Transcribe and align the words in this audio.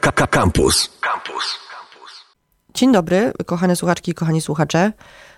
Campus. 0.00 0.90
Campus. 1.00 1.58
Dzień 2.74 2.92
dobry, 2.92 3.32
kochane 3.46 3.76
słuchaczki 3.76 4.10
i 4.10 4.14
kochani 4.14 4.40
słuchacze. 4.40 4.92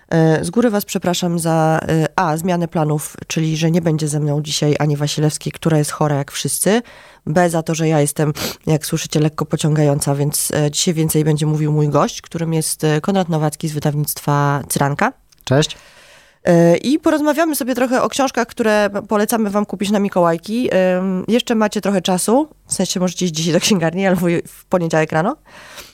E, 0.09 0.45
z 0.45 0.49
góry 0.49 0.69
Was 0.69 0.85
przepraszam 0.85 1.39
za 1.39 1.79
e, 1.81 2.05
A. 2.15 2.37
Zmianę 2.37 2.67
planów, 2.67 3.15
czyli 3.27 3.57
że 3.57 3.71
nie 3.71 3.81
będzie 3.81 4.07
ze 4.07 4.19
mną 4.19 4.41
dzisiaj 4.41 4.75
Ani 4.79 4.97
Wasilewskiej, 4.97 5.51
która 5.51 5.77
jest 5.77 5.91
chora 5.91 6.15
jak 6.15 6.31
wszyscy. 6.31 6.81
B. 7.25 7.49
Za 7.49 7.63
to, 7.63 7.75
że 7.75 7.87
ja 7.87 8.01
jestem, 8.01 8.33
jak 8.67 8.85
słyszycie, 8.85 9.19
lekko 9.19 9.45
pociągająca, 9.45 10.15
więc 10.15 10.51
e, 10.51 10.71
dzisiaj 10.71 10.93
więcej 10.93 11.23
będzie 11.23 11.45
mówił 11.45 11.71
mój 11.71 11.89
gość, 11.89 12.21
którym 12.21 12.53
jest 12.53 12.81
Konrad 13.01 13.29
Nowacki 13.29 13.67
z 13.67 13.73
wydawnictwa 13.73 14.61
Cyranka. 14.69 15.13
Cześć. 15.43 15.77
I 16.83 16.99
porozmawiamy 16.99 17.55
sobie 17.55 17.75
trochę 17.75 18.01
o 18.01 18.09
książkach, 18.09 18.47
które 18.47 18.89
polecamy 19.07 19.49
Wam 19.49 19.65
kupić 19.65 19.91
na 19.91 19.99
Mikołajki. 19.99 20.69
Jeszcze 21.27 21.55
macie 21.55 21.81
trochę 21.81 22.01
czasu, 22.01 22.47
w 22.67 22.73
sensie 22.73 22.99
możecie 22.99 23.25
iść 23.25 23.33
dzisiaj 23.33 23.53
do 23.53 23.59
księgarni 23.59 24.07
albo 24.07 24.27
w 24.47 24.65
poniedziałek 24.65 25.11
rano 25.11 25.35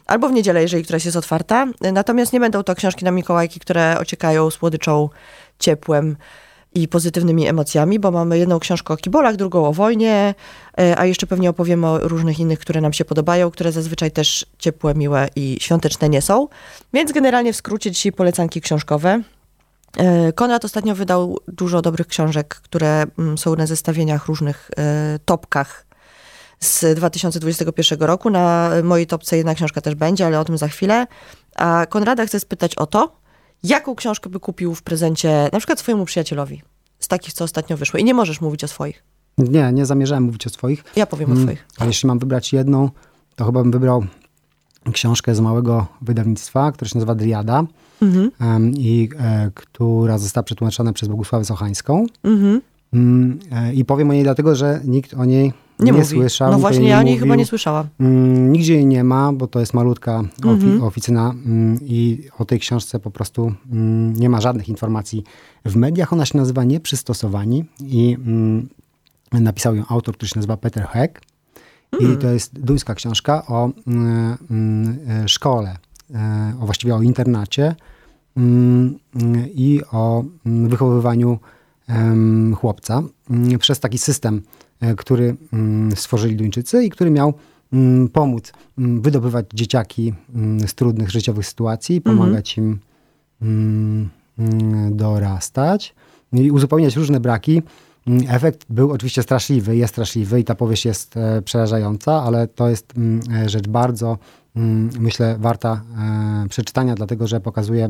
albo 0.06 0.30
w 0.30 0.32
niedzielę, 0.32 0.62
jeżeli 0.62 0.84
któraś 0.84 1.06
jest 1.06 1.18
otwarta. 1.18 1.68
Natomiast 1.94 2.34
nie 2.34 2.40
będą 2.40 2.64
to 2.64 2.76
książki 2.76 3.06
na 3.06 3.12
Mikołajki, 3.12 3.60
które 3.60 3.98
ociekają 4.00 4.52
słodyczą, 4.52 5.10
ciepłem 5.60 6.16
i 6.76 6.88
pozytywnymi 6.88 7.48
emocjami, 7.48 8.00
bo 8.00 8.12
mamy 8.12 8.38
jedną 8.38 8.60
książkę 8.60 8.94
o 8.94 8.98
kibolach, 8.98 9.36
drugą 9.36 9.68
o 9.68 9.74
wojnie, 9.74 10.36
e, 10.80 11.00
a 11.00 11.06
jeszcze 11.06 11.28
pewnie 11.28 11.50
opowiemy 11.50 11.88
o 11.88 12.00
różnych 12.00 12.40
innych, 12.40 12.60
które 12.60 12.82
nam 12.82 12.94
się 12.94 13.06
podobają, 13.06 13.52
które 13.52 13.72
zazwyczaj 13.72 14.12
też 14.12 14.46
ciepłe, 14.60 14.96
miłe 14.96 15.28
i 15.36 15.58
świąteczne 15.62 16.10
nie 16.10 16.22
są. 16.22 16.48
Więc 16.94 17.12
generalnie 17.12 17.54
w 17.54 17.56
skrócie 17.56 17.92
dzisiaj 17.92 18.12
polecanki 18.12 18.62
książkowe. 18.62 19.22
E, 19.98 20.34
Konrad 20.34 20.66
ostatnio 20.66 20.96
wydał 20.96 21.40
dużo 21.48 21.82
dobrych 21.82 22.08
książek, 22.08 22.56
które 22.56 23.06
mm, 23.20 23.38
są 23.38 23.56
na 23.56 23.66
zestawieniach 23.66 24.26
różnych 24.26 24.72
e, 24.78 25.20
topkach 25.26 25.86
z 26.60 26.96
2021 26.96 28.00
roku. 28.00 28.30
Na 28.30 28.70
mojej 28.84 29.08
topce 29.08 29.38
jedna 29.38 29.56
książka 29.56 29.82
też 29.82 29.96
będzie, 29.96 30.26
ale 30.26 30.40
o 30.40 30.46
tym 30.46 30.58
za 30.58 30.68
chwilę. 30.68 31.08
A 31.56 31.86
Konrada 31.90 32.26
chcę 32.26 32.40
spytać 32.40 32.76
o 32.76 32.86
to, 32.86 33.20
jaką 33.64 33.96
książkę 33.96 34.30
by 34.30 34.40
kupił 34.40 34.76
w 34.76 34.84
prezencie 34.84 35.50
na 35.54 35.60
przykład 35.60 35.80
swojemu 35.80 36.06
przyjacielowi 36.06 36.62
z 37.00 37.08
takich, 37.08 37.34
co 37.34 37.44
ostatnio 37.44 37.78
wyszły. 37.78 38.00
I 38.00 38.04
nie 38.04 38.14
możesz 38.14 38.42
mówić 38.42 38.64
o 38.64 38.68
swoich. 38.68 39.04
Nie, 39.38 39.72
nie 39.74 39.86
zamierzałem 39.86 40.24
mówić 40.24 40.48
o 40.48 40.50
swoich. 40.50 40.84
Ja 40.96 41.06
powiem 41.06 41.30
o 41.30 41.34
mm, 41.34 41.44
swoich. 41.44 41.68
Ale 41.78 41.88
jeśli 41.88 42.08
mam 42.08 42.20
wybrać 42.20 42.54
jedną, 42.54 42.90
to 43.36 43.46
chyba 43.46 43.62
bym 43.62 43.72
wybrał 43.72 44.06
książkę 44.94 45.36
z 45.36 45.40
małego 45.40 45.88
wydawnictwa, 46.02 46.72
które 46.72 46.90
się 46.90 46.98
nazywa 46.98 47.16
Driada 47.16 47.64
mhm. 48.04 48.72
i 48.78 49.10
e, 49.20 49.52
która 49.54 50.18
została 50.18 50.44
przetłumaczona 50.44 50.94
przez 50.94 51.10
Bogusławę 51.10 51.46
Sochańską. 51.46 52.06
Mhm. 52.24 52.62
Mm, 52.94 53.40
e, 53.52 53.74
I 53.74 53.86
powiem 53.86 54.10
o 54.10 54.14
niej 54.14 54.24
dlatego, 54.24 54.56
że 54.56 54.82
nikt 54.86 55.14
o 55.14 55.26
niej 55.26 55.54
nie, 55.80 55.92
nie 55.92 56.06
słyszał. 56.06 56.52
No 56.52 56.60
właśnie, 56.60 56.90
ja 56.90 57.00
o 57.00 57.04
niej 57.04 57.18
chyba 57.18 57.36
nie 57.36 57.46
słyszałam. 57.46 57.88
Mm, 58.00 58.52
nigdzie 58.52 58.74
jej 58.74 58.86
nie 58.86 59.04
ma, 59.04 59.34
bo 59.34 59.48
to 59.48 59.60
jest 59.60 59.74
malutka 59.74 60.24
mhm. 60.44 60.84
oficyna 60.84 61.36
mm, 61.46 61.78
i 61.82 62.28
o 62.40 62.46
tej 62.46 62.60
książce 62.60 63.00
po 63.00 63.12
prostu 63.12 63.54
nie 64.16 64.30
ma 64.30 64.42
żadnych 64.42 64.70
informacji 64.70 65.24
w 65.66 65.76
mediach. 65.76 66.14
Ona 66.14 66.26
się 66.26 66.38
nazywa 66.38 66.64
Nieprzystosowani 66.64 67.66
i 67.80 68.18
napisał 69.32 69.76
ją 69.76 69.84
autor, 69.90 70.16
który 70.16 70.30
się 70.30 70.36
nazywa 70.36 70.58
Peter 70.58 70.88
Heck. 70.88 71.22
I 72.00 72.18
to 72.18 72.28
jest 72.28 72.60
duńska 72.60 72.96
książka 72.96 73.46
o 73.48 73.70
mm, 73.88 75.28
szkole, 75.28 75.78
e, 76.16 76.54
o 76.62 76.66
właściwie 76.66 76.96
o 76.96 77.02
internacie 77.02 77.76
i 79.56 79.82
o 79.92 80.24
wychowywaniu 80.46 81.40
chłopca 82.56 83.04
przez 83.60 83.80
taki 83.80 83.98
system 83.98 84.42
E, 84.84 84.96
który 84.96 85.36
mm, 85.54 85.96
stworzyli 85.96 86.36
Duńczycy 86.36 86.84
i 86.84 86.90
który 86.90 87.12
miał 87.12 87.34
mm, 87.74 88.10
pomóc 88.10 88.54
mm, 88.78 89.02
wydobywać 89.02 89.46
dzieciaki 89.54 90.14
z 90.68 90.74
trudnych 90.74 91.10
życiowych 91.10 91.48
sytuacji, 91.48 91.98
mhm. 91.98 92.18
pomagać 92.18 92.58
im 92.58 92.80
dorastać 94.92 95.96
i 96.34 96.52
uzupełniać 96.52 96.96
różne 96.96 97.20
braki. 97.20 97.62
Efekt 98.28 98.66
był 98.70 98.92
oczywiście 98.92 99.24
straszliwy, 99.24 99.76
jest 99.76 99.94
straszliwy 99.94 100.40
i 100.40 100.44
ta 100.44 100.56
powieść 100.56 100.86
jest 100.86 101.18
e, 101.18 101.42
przerażająca, 101.42 102.24
ale 102.24 102.48
to 102.48 102.70
jest 102.70 102.94
e, 103.32 103.50
rzecz 103.50 103.68
bardzo, 103.68 104.18
myślę, 105.00 105.36
warta 105.40 105.82
przeczytania, 106.50 106.96
dlatego 106.96 107.28
że 107.28 107.40
pokazuje 107.40 107.90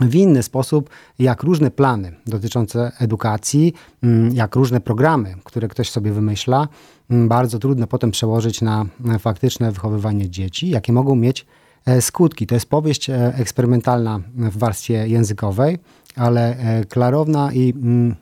w 0.00 0.14
inny 0.14 0.42
sposób, 0.42 0.90
jak 1.18 1.42
różne 1.42 1.70
plany 1.70 2.12
dotyczące 2.26 2.92
edukacji, 2.98 3.74
mm, 4.02 4.34
jak 4.34 4.56
różne 4.56 4.80
programy, 4.80 5.34
które 5.44 5.68
ktoś 5.68 5.90
sobie 5.90 6.12
wymyśla, 6.12 6.68
mm, 7.10 7.28
bardzo 7.28 7.58
trudno 7.58 7.86
potem 7.86 8.10
przełożyć 8.10 8.62
na 8.62 8.86
faktyczne 9.18 9.72
wychowywanie 9.72 10.30
dzieci, 10.30 10.68
jakie 10.70 10.92
mogą 10.92 11.14
mieć 11.16 11.46
e, 11.86 12.02
skutki. 12.02 12.46
To 12.46 12.54
jest 12.54 12.68
powieść 12.68 13.10
e, 13.10 13.34
eksperymentalna 13.34 14.20
w 14.34 14.58
warstwie 14.58 15.08
językowej, 15.08 15.78
ale 16.16 16.56
e, 16.56 16.84
klarowna 16.84 17.52
i 17.52 17.72
mm, 17.76 18.14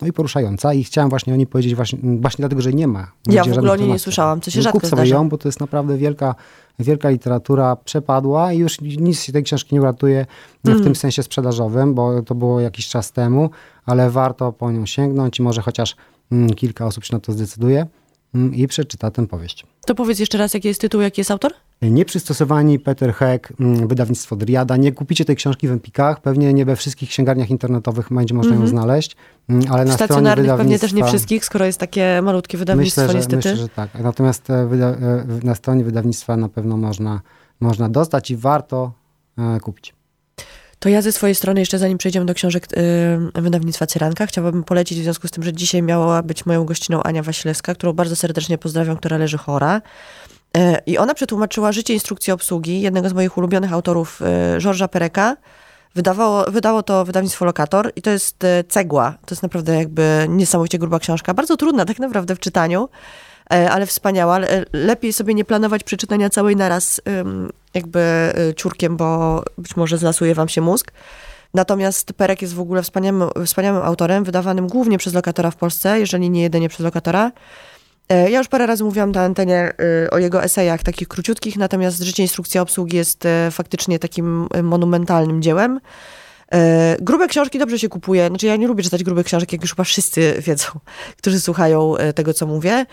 no 0.00 0.08
i 0.08 0.12
poruszająca 0.12 0.74
i 0.74 0.84
chciałem 0.84 1.10
właśnie 1.10 1.34
o 1.34 1.36
niej 1.36 1.46
powiedzieć 1.46 1.74
właśnie, 1.74 1.98
właśnie 2.02 2.42
dlatego, 2.42 2.62
że 2.62 2.72
nie 2.72 2.88
ma. 2.88 3.12
Ja 3.26 3.44
w 3.44 3.52
ogóle 3.52 3.72
o 3.72 3.76
niej 3.76 3.88
nie 3.88 3.98
słyszałam, 3.98 4.40
co 4.40 4.50
się 4.50 4.62
rzadko 4.62 4.80
Kup 4.80 4.90
sobie 4.90 5.02
zdarza. 5.02 5.14
ją, 5.14 5.28
bo 5.28 5.38
to 5.38 5.48
jest 5.48 5.60
naprawdę 5.60 5.98
wielka, 5.98 6.34
wielka 6.78 7.10
literatura, 7.10 7.76
przepadła 7.76 8.52
i 8.52 8.58
już 8.58 8.80
nic 8.80 9.22
się 9.22 9.32
tej 9.32 9.42
książki 9.42 9.74
nie 9.74 9.80
uratuje 9.80 10.26
w 10.64 10.68
mm. 10.68 10.84
tym 10.84 10.96
sensie 10.96 11.22
sprzedażowym, 11.22 11.94
bo 11.94 12.22
to 12.22 12.34
było 12.34 12.60
jakiś 12.60 12.88
czas 12.88 13.12
temu, 13.12 13.50
ale 13.86 14.10
warto 14.10 14.52
po 14.52 14.70
nią 14.70 14.86
sięgnąć 14.86 15.38
i 15.38 15.42
może 15.42 15.62
chociaż 15.62 15.96
mm, 16.32 16.54
kilka 16.54 16.86
osób 16.86 17.04
się 17.04 17.16
na 17.16 17.20
to 17.20 17.32
zdecyduje 17.32 17.86
mm, 18.34 18.54
i 18.54 18.66
przeczyta 18.66 19.10
tę 19.10 19.26
powieść. 19.26 19.66
To 19.86 19.94
powiedz 19.94 20.18
jeszcze 20.18 20.38
raz, 20.38 20.54
jaki 20.54 20.68
jest 20.68 20.80
tytuł, 20.80 21.00
jaki 21.00 21.20
jest 21.20 21.30
autor? 21.30 21.52
Nieprzystosowani 21.82 22.78
Peter 22.78 23.14
Heck, 23.14 23.52
mm, 23.60 23.88
wydawnictwo 23.88 24.36
Driada. 24.36 24.76
Nie 24.76 24.92
kupicie 24.92 25.24
tej 25.24 25.36
książki 25.36 25.68
w 25.68 25.72
Empikach, 25.72 26.20
pewnie 26.20 26.52
nie 26.52 26.64
we 26.64 26.76
wszystkich 26.76 27.08
księgarniach 27.08 27.50
internetowych 27.50 28.08
będzie 28.10 28.34
można 28.34 28.52
mm 28.52 28.58
-hmm. 28.58 28.68
ją 28.68 28.70
mhm. 28.70 28.86
znaleźć, 28.86 29.16
ale 29.70 29.84
na 29.84 29.94
stronie 29.94 30.14
wydawnictwa... 30.14 30.56
pewnie 30.56 30.78
też 30.78 30.92
nie 30.92 31.04
wszystkich, 31.04 31.44
skoro 31.44 31.64
jest 31.64 31.78
takie 31.78 32.22
malutkie 32.22 32.58
wydawnictwo 32.58 33.00
myślę, 33.00 33.12
że, 33.12 33.18
niestety. 33.18 33.36
Myślę, 33.36 33.56
że 33.56 33.68
tak. 33.68 33.90
Natomiast 34.02 34.50
e, 34.50 34.54
e, 34.54 35.26
na 35.42 35.54
stronie 35.54 35.84
wydawnictwa 35.84 36.36
na 36.36 36.48
pewno 36.48 36.76
można, 36.76 37.20
można 37.60 37.88
dostać 37.88 38.30
i 38.30 38.36
warto 38.36 38.92
e, 39.38 39.60
kupić. 39.60 39.94
To 40.78 40.88
ja 40.88 41.02
ze 41.02 41.12
swojej 41.12 41.34
strony, 41.34 41.60
jeszcze 41.60 41.78
zanim 41.78 41.98
przejdziemy 41.98 42.26
do 42.26 42.34
książek 42.34 42.66
yy, 43.34 43.42
wydawnictwa 43.42 43.86
Cyranka, 43.86 44.26
chciałabym 44.26 44.64
polecić 44.64 45.00
w 45.00 45.02
związku 45.02 45.28
z 45.28 45.30
tym, 45.30 45.42
że 45.42 45.52
dzisiaj 45.52 45.82
miała 45.82 46.22
być 46.22 46.46
moją 46.46 46.64
gościną 46.64 47.02
Ania 47.02 47.22
Wasilewska, 47.22 47.74
którą 47.74 47.92
bardzo 47.92 48.16
serdecznie 48.16 48.58
pozdrawiam, 48.58 48.96
która 48.96 49.18
leży 49.18 49.38
chora. 49.38 49.82
E, 50.56 50.82
I 50.86 50.98
ona 50.98 51.14
przetłumaczyła 51.14 51.72
Życie 51.72 51.94
instrukcji 51.94 52.32
obsługi 52.32 52.80
jednego 52.80 53.08
z 53.08 53.12
moich 53.12 53.38
ulubionych 53.38 53.72
autorów, 53.72 54.22
e, 54.22 54.58
Georgesa 54.60 54.88
Pereka. 54.88 55.36
Wydawało, 55.94 56.44
wydało 56.44 56.82
to 56.82 57.04
wydawnictwo 57.04 57.44
Lokator 57.44 57.92
i 57.96 58.02
to 58.02 58.10
jest 58.10 58.44
e, 58.44 58.64
cegła. 58.64 59.14
To 59.26 59.34
jest 59.34 59.42
naprawdę 59.42 59.76
jakby 59.76 60.26
niesamowicie 60.28 60.78
gruba 60.78 60.98
książka. 60.98 61.34
Bardzo 61.34 61.56
trudna 61.56 61.84
tak 61.84 61.98
naprawdę 61.98 62.36
w 62.36 62.40
czytaniu, 62.40 62.88
ale 63.70 63.86
wspaniała. 63.86 64.38
Lepiej 64.72 65.12
sobie 65.12 65.34
nie 65.34 65.44
planować 65.44 65.84
przeczytania 65.84 66.30
całej 66.30 66.56
naraz 66.56 67.00
jakby 67.74 68.32
ciurkiem, 68.56 68.96
bo 68.96 69.42
być 69.58 69.76
może 69.76 69.98
zlasuje 69.98 70.34
wam 70.34 70.48
się 70.48 70.60
mózg. 70.60 70.92
Natomiast 71.54 72.12
Perek 72.12 72.42
jest 72.42 72.54
w 72.54 72.60
ogóle 72.60 72.82
wspaniałym, 72.82 73.30
wspaniałym 73.46 73.82
autorem, 73.82 74.24
wydawanym 74.24 74.66
głównie 74.66 74.98
przez 74.98 75.14
Lokatora 75.14 75.50
w 75.50 75.56
Polsce, 75.56 76.00
jeżeli 76.00 76.30
nie 76.30 76.42
jedynie 76.42 76.68
przez 76.68 76.80
Lokatora. 76.80 77.32
E, 78.08 78.30
ja 78.30 78.38
już 78.38 78.48
parę 78.48 78.66
razy 78.66 78.84
mówiłam 78.84 79.12
na 79.12 79.22
antenie 79.22 79.72
e, 80.04 80.10
o 80.10 80.18
jego 80.18 80.42
esejach 80.42 80.82
takich 80.82 81.08
króciutkich, 81.08 81.56
natomiast 81.56 82.02
Życie 82.02 82.22
instrukcja 82.22 82.62
obsługi 82.62 82.96
jest 82.96 83.26
e, 83.26 83.50
faktycznie 83.50 83.98
takim 83.98 84.48
monumentalnym 84.62 85.42
dziełem. 85.42 85.80
Grube 87.00 87.28
książki 87.28 87.58
dobrze 87.58 87.78
się 87.78 87.88
kupuje. 87.88 88.28
Znaczy 88.28 88.46
ja 88.46 88.56
nie 88.56 88.66
lubię 88.68 88.82
czytać 88.82 89.04
grubych 89.04 89.26
książek, 89.26 89.52
jak 89.52 89.62
już 89.62 89.70
chyba 89.70 89.84
wszyscy 89.84 90.34
wiedzą, 90.46 90.66
którzy 91.16 91.40
słuchają 91.40 91.94
tego, 92.14 92.34
co 92.34 92.46
mówię. 92.46 92.86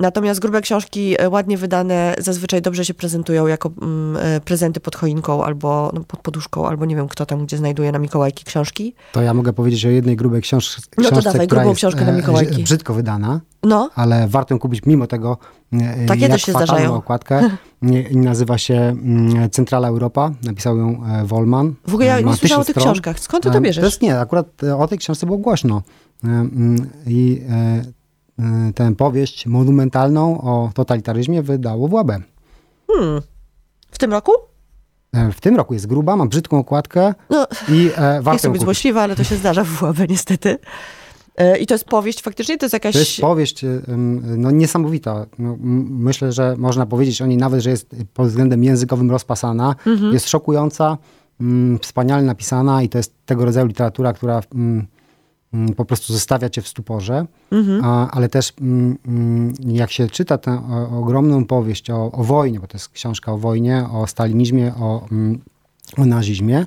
Natomiast 0.00 0.40
grube 0.40 0.60
książki 0.60 1.16
ładnie 1.30 1.58
wydane 1.58 2.14
zazwyczaj 2.18 2.62
dobrze 2.62 2.84
się 2.84 2.94
prezentują 2.94 3.46
jako 3.46 3.70
mm, 3.82 4.40
prezenty 4.40 4.80
pod 4.80 4.96
choinką 4.96 5.44
albo 5.44 5.90
no, 5.94 6.04
pod 6.04 6.20
poduszką, 6.20 6.68
albo 6.68 6.84
nie 6.84 6.96
wiem 6.96 7.08
kto 7.08 7.26
tam, 7.26 7.46
gdzie 7.46 7.56
znajduje 7.56 7.92
na 7.92 7.98
Mikołajki 7.98 8.44
książki. 8.44 8.94
To 9.12 9.22
ja 9.22 9.34
mogę 9.34 9.52
powiedzieć 9.52 9.86
o 9.86 9.88
jednej 9.88 10.16
grubej 10.16 10.42
książ 10.42 10.76
książce, 10.76 10.90
no 10.98 11.10
to 11.10 11.22
dawaj, 11.22 11.46
grubą 11.46 11.68
jest 11.68 11.78
książkę 11.78 12.04
na 12.04 12.12
Mikołajki. 12.12 12.62
brzydko 12.62 12.94
wydana 12.94 13.40
no. 13.66 13.90
ale 13.94 14.28
warto 14.28 14.54
ją 14.54 14.58
kupić 14.58 14.86
mimo 14.86 15.06
tego, 15.06 15.38
e, 15.72 16.06
Takie 16.06 16.26
jak 16.26 16.40
się 16.40 16.52
zdarzają. 16.52 16.94
okładkę. 16.94 17.50
Nazywa 18.10 18.58
się 18.58 18.74
mm, 18.74 19.50
Centrala 19.50 19.88
Europa, 19.88 20.30
napisał 20.42 20.78
ją 20.78 21.04
e, 21.04 21.24
Wolman. 21.24 21.74
W 21.86 21.94
ogóle 21.94 22.06
ja 22.06 22.20
nie 22.20 22.36
słyszałam 22.36 22.62
o 22.62 22.64
tych 22.64 22.76
książkach. 22.76 23.20
Skąd 23.20 23.44
ty 23.44 23.50
to 23.50 23.60
bierzesz? 23.60 23.82
To 23.82 23.86
jest 23.86 24.02
nie, 24.02 24.18
akurat 24.18 24.64
e, 24.64 24.76
o 24.76 24.88
tej 24.88 24.98
książce 24.98 25.26
było 25.26 25.38
głośno. 25.38 25.82
Mm, 26.24 26.90
I 27.06 27.42
tę 28.74 28.94
powieść 28.94 29.46
monumentalną 29.46 30.40
o 30.40 30.70
totalitaryzmie 30.74 31.42
wydało 31.42 31.88
w 31.88 31.92
łabę. 31.92 32.20
Hmm. 32.86 33.22
W 33.90 33.98
tym 33.98 34.12
roku? 34.12 34.32
W 35.32 35.40
tym 35.40 35.56
roku 35.56 35.74
jest 35.74 35.86
gruba, 35.86 36.16
ma 36.16 36.26
brzydką 36.26 36.58
okładkę 36.58 37.14
no, 37.30 37.46
i 37.68 37.90
e, 37.96 38.22
warto 38.22 38.32
Nie 38.32 38.38
chcę 38.38 38.50
być 38.50 38.62
złośliwa, 38.62 39.02
ale 39.02 39.16
to 39.16 39.24
się 39.24 39.36
zdarza 39.36 39.64
w 39.64 39.82
łabę 39.82 40.06
niestety. 40.08 40.58
E, 41.36 41.58
I 41.58 41.66
to 41.66 41.74
jest 41.74 41.84
powieść 41.84 42.22
faktycznie? 42.22 42.58
To 42.58 42.66
jest 42.66 42.72
jakaś... 42.72 42.92
To 42.92 42.98
jest 42.98 43.20
powieść 43.20 43.64
no, 44.36 44.50
niesamowita. 44.50 45.26
No, 45.38 45.56
myślę, 45.88 46.32
że 46.32 46.54
można 46.58 46.86
powiedzieć 46.86 47.22
o 47.22 47.26
niej 47.26 47.38
nawet, 47.38 47.60
że 47.60 47.70
jest 47.70 47.96
pod 48.14 48.28
względem 48.28 48.64
językowym 48.64 49.10
rozpasana. 49.10 49.74
Mhm. 49.86 50.12
Jest 50.12 50.28
szokująca, 50.28 50.98
wspaniale 51.80 52.22
napisana 52.22 52.82
i 52.82 52.88
to 52.88 52.98
jest 52.98 53.14
tego 53.26 53.44
rodzaju 53.44 53.66
literatura, 53.66 54.12
która 54.12 54.40
po 55.76 55.84
prostu 55.84 56.12
zostawia 56.12 56.50
cię 56.50 56.62
w 56.62 56.68
stuporze. 56.68 57.26
Mhm. 57.50 57.84
A, 57.84 58.10
ale 58.10 58.28
też 58.28 58.52
jak 59.66 59.90
się 59.90 60.08
czyta 60.08 60.38
tę 60.38 60.62
ogromną 60.98 61.44
powieść 61.44 61.90
o, 61.90 62.12
o 62.12 62.24
wojnie, 62.24 62.60
bo 62.60 62.66
to 62.66 62.76
jest 62.76 62.88
książka 62.88 63.32
o 63.32 63.38
wojnie, 63.38 63.86
o 63.92 64.06
stalinizmie, 64.06 64.72
o, 64.74 65.06
o 65.98 66.06
nazizmie, 66.06 66.66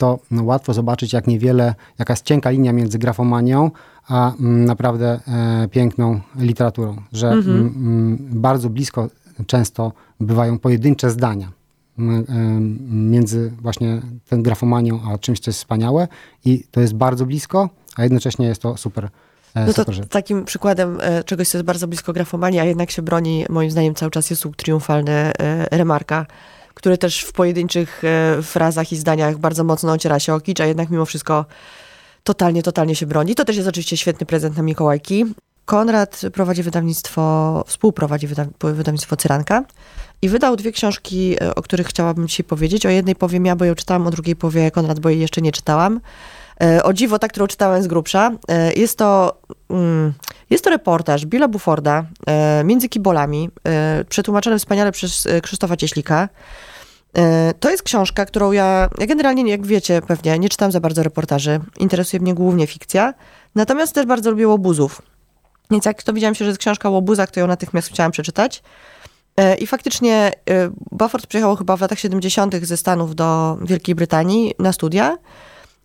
to 0.00 0.18
łatwo 0.42 0.74
zobaczyć, 0.74 1.12
jak 1.12 1.26
niewiele, 1.26 1.74
jaka 1.98 2.12
jest 2.12 2.24
cienka 2.24 2.50
linia 2.50 2.72
między 2.72 2.98
grafomanią, 2.98 3.70
a 4.08 4.34
mm, 4.34 4.64
naprawdę 4.64 5.20
e, 5.28 5.68
piękną 5.68 6.20
literaturą, 6.36 6.96
że 7.12 7.30
mhm. 7.30 7.56
m, 7.56 7.66
m, 7.66 8.18
bardzo 8.40 8.70
blisko 8.70 9.08
często 9.46 9.92
bywają 10.20 10.58
pojedyncze 10.58 11.10
zdania 11.10 11.52
e, 11.98 12.02
między 12.90 13.52
właśnie 13.62 14.02
tą 14.28 14.42
grafomanią 14.42 15.00
a 15.12 15.18
czymś, 15.18 15.40
co 15.40 15.50
jest 15.50 15.58
wspaniałe 15.58 16.08
i 16.44 16.64
to 16.70 16.80
jest 16.80 16.94
bardzo 16.94 17.26
blisko, 17.26 17.68
a 17.96 18.02
jednocześnie 18.02 18.46
jest 18.46 18.62
to 18.62 18.76
super 18.76 19.08
e, 19.54 19.66
no 19.66 19.72
to 19.72 19.84
takim 20.10 20.44
przykładem 20.44 20.98
czegoś, 21.26 21.48
co 21.48 21.58
jest 21.58 21.66
bardzo 21.66 21.88
blisko 21.88 22.12
grafomanii, 22.12 22.60
a 22.60 22.64
jednak 22.64 22.90
się 22.90 23.02
broni, 23.02 23.44
moim 23.48 23.70
zdaniem, 23.70 23.94
cały 23.94 24.10
czas 24.10 24.30
jest 24.30 24.44
łuk 24.44 24.56
triumfalny 24.56 25.32
Remarka, 25.70 26.26
który 26.80 26.98
też 26.98 27.20
w 27.20 27.32
pojedynczych 27.32 28.02
e, 28.04 28.42
frazach 28.42 28.92
i 28.92 28.96
zdaniach 28.96 29.38
bardzo 29.38 29.64
mocno 29.64 29.92
ociera 29.92 30.18
się 30.18 30.34
o 30.34 30.40
kicz, 30.40 30.60
a 30.60 30.66
jednak 30.66 30.90
mimo 30.90 31.04
wszystko 31.04 31.44
totalnie, 32.24 32.62
totalnie 32.62 32.96
się 32.96 33.06
broni. 33.06 33.34
To 33.34 33.44
też 33.44 33.56
jest 33.56 33.68
oczywiście 33.68 33.96
świetny 33.96 34.26
prezent 34.26 34.56
na 34.56 34.62
Mikołajki. 34.62 35.24
Konrad 35.64 36.20
prowadzi 36.32 36.62
wydawnictwo, 36.62 37.64
współprowadzi 37.66 38.28
wydawnictwo 38.60 39.16
Cyranka 39.16 39.64
i 40.22 40.28
wydał 40.28 40.56
dwie 40.56 40.72
książki, 40.72 41.36
e, 41.40 41.54
o 41.54 41.62
których 41.62 41.86
chciałabym 41.86 42.28
dzisiaj 42.28 42.44
powiedzieć. 42.44 42.86
O 42.86 42.88
jednej 42.88 43.16
powiem 43.16 43.46
ja, 43.46 43.56
bo 43.56 43.64
ją 43.64 43.74
czytałam, 43.74 44.06
o 44.06 44.10
drugiej 44.10 44.36
powie 44.36 44.70
Konrad, 44.70 45.00
bo 45.00 45.08
jej 45.08 45.20
jeszcze 45.20 45.40
nie 45.40 45.52
czytałam. 45.52 46.00
E, 46.62 46.82
o 46.82 46.92
dziwo, 46.92 47.18
ta, 47.18 47.28
którą 47.28 47.46
czytałem 47.46 47.82
z 47.82 47.86
grubsza. 47.86 48.32
Jest 48.76 48.98
to, 48.98 49.40
mm, 49.70 50.12
jest 50.50 50.64
to 50.64 50.70
reportaż 50.70 51.26
Billa 51.26 51.48
Bufforda 51.48 52.04
Między 52.64 52.88
kibolami, 52.88 53.50
przetłumaczony 54.08 54.58
wspaniale 54.58 54.92
przez 54.92 55.28
Krzysztofa 55.42 55.76
Cieślika. 55.76 56.28
E, 57.18 57.54
to 57.60 57.70
jest 57.70 57.82
książka, 57.82 58.26
którą 58.26 58.52
ja, 58.52 58.88
ja 58.98 59.06
generalnie, 59.06 59.50
jak 59.50 59.66
wiecie 59.66 60.02
pewnie, 60.02 60.38
nie 60.38 60.48
czytam 60.48 60.72
za 60.72 60.80
bardzo 60.80 61.02
reportaży. 61.02 61.60
Interesuje 61.78 62.20
mnie 62.20 62.34
głównie 62.34 62.66
fikcja. 62.66 63.14
Natomiast 63.54 63.94
też 63.94 64.06
bardzo 64.06 64.30
lubię 64.30 64.48
łobuzów. 64.48 65.02
Więc 65.70 65.84
jak 65.84 66.02
to 66.02 66.12
widziałam 66.12 66.34
się, 66.34 66.44
że 66.44 66.48
jest 66.48 66.60
książka 66.60 66.88
o 66.88 66.92
łobuzach, 66.92 67.30
to 67.30 67.40
ją 67.40 67.46
natychmiast 67.46 67.88
chciałam 67.88 68.12
przeczytać. 68.12 68.62
E, 69.36 69.54
I 69.54 69.66
faktycznie 69.66 70.32
e, 70.50 70.70
Bufford 70.92 71.26
przyjechał 71.26 71.56
chyba 71.56 71.76
w 71.76 71.80
latach 71.80 71.98
70. 71.98 72.66
ze 72.66 72.76
Stanów 72.76 73.14
do 73.14 73.58
Wielkiej 73.62 73.94
Brytanii 73.94 74.54
na 74.58 74.72
studia. 74.72 75.16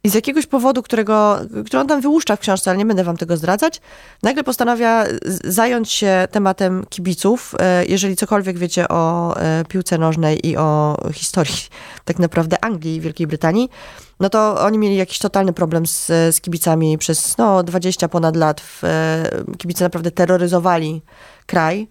I 0.06 0.10
z 0.10 0.14
jakiegoś 0.14 0.46
powodu, 0.46 0.84
którego, 0.84 1.40
który 1.66 1.82
on 1.82 1.88
tam 1.88 2.02
wyłuszcza 2.02 2.36
w 2.36 2.40
książce, 2.40 2.72
ale 2.72 2.78
nie 2.78 2.86
będę 2.86 3.04
wam 3.04 3.18
tego 3.18 3.38
zdradzać, 3.38 3.82
nagle 4.24 4.44
postanawia 4.44 5.06
zająć 5.44 5.92
się 5.92 6.28
tematem 6.32 6.86
kibiców. 6.90 7.56
E, 7.60 7.86
jeżeli 7.86 8.16
cokolwiek 8.16 8.58
wiecie 8.58 8.88
o 8.88 9.36
e, 9.38 9.64
piłce 9.68 9.98
nożnej 9.98 10.48
i 10.48 10.58
o 10.58 10.98
historii 11.14 11.56
tak 12.06 12.20
naprawdę 12.20 12.64
Anglii 12.64 12.96
i 12.96 13.02
Wielkiej 13.02 13.28
Brytanii, 13.28 13.70
no 14.20 14.30
to 14.30 14.62
oni 14.62 14.78
mieli 14.78 14.96
jakiś 14.96 15.20
totalny 15.20 15.54
problem 15.54 15.88
z, 15.88 16.06
z 16.08 16.42
kibicami 16.42 16.98
przez 16.98 17.38
no, 17.38 17.64
20 17.64 18.08
ponad 18.08 18.36
lat. 18.36 18.62
W, 18.62 18.84
e, 18.84 19.30
kibice 19.58 19.86
naprawdę 19.86 20.12
terroryzowali 20.12 21.02
kraj. 21.46 21.88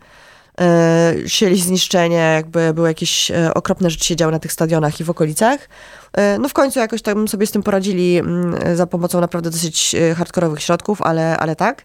E, 0.60 1.14
sieli 1.26 1.60
zniszczenie, 1.60 2.16
jakby 2.16 2.74
były 2.74 2.88
jakieś 2.88 3.30
e, 3.30 3.54
okropne 3.54 3.90
rzeczy 3.90 4.04
się 4.04 4.16
działy 4.16 4.32
na 4.32 4.38
tych 4.38 4.52
stadionach 4.52 5.00
i 5.00 5.04
w 5.04 5.10
okolicach. 5.10 5.68
E, 6.12 6.38
no 6.38 6.48
w 6.48 6.52
końcu 6.52 6.78
jakoś 6.78 7.02
tam 7.02 7.28
sobie 7.28 7.46
z 7.46 7.50
tym 7.50 7.62
poradzili 7.62 8.18
mm, 8.18 8.76
za 8.76 8.86
pomocą 8.86 9.20
naprawdę 9.20 9.50
dosyć 9.50 9.96
hardkorowych 10.16 10.62
środków, 10.62 11.02
ale, 11.02 11.36
ale 11.36 11.56
tak. 11.56 11.82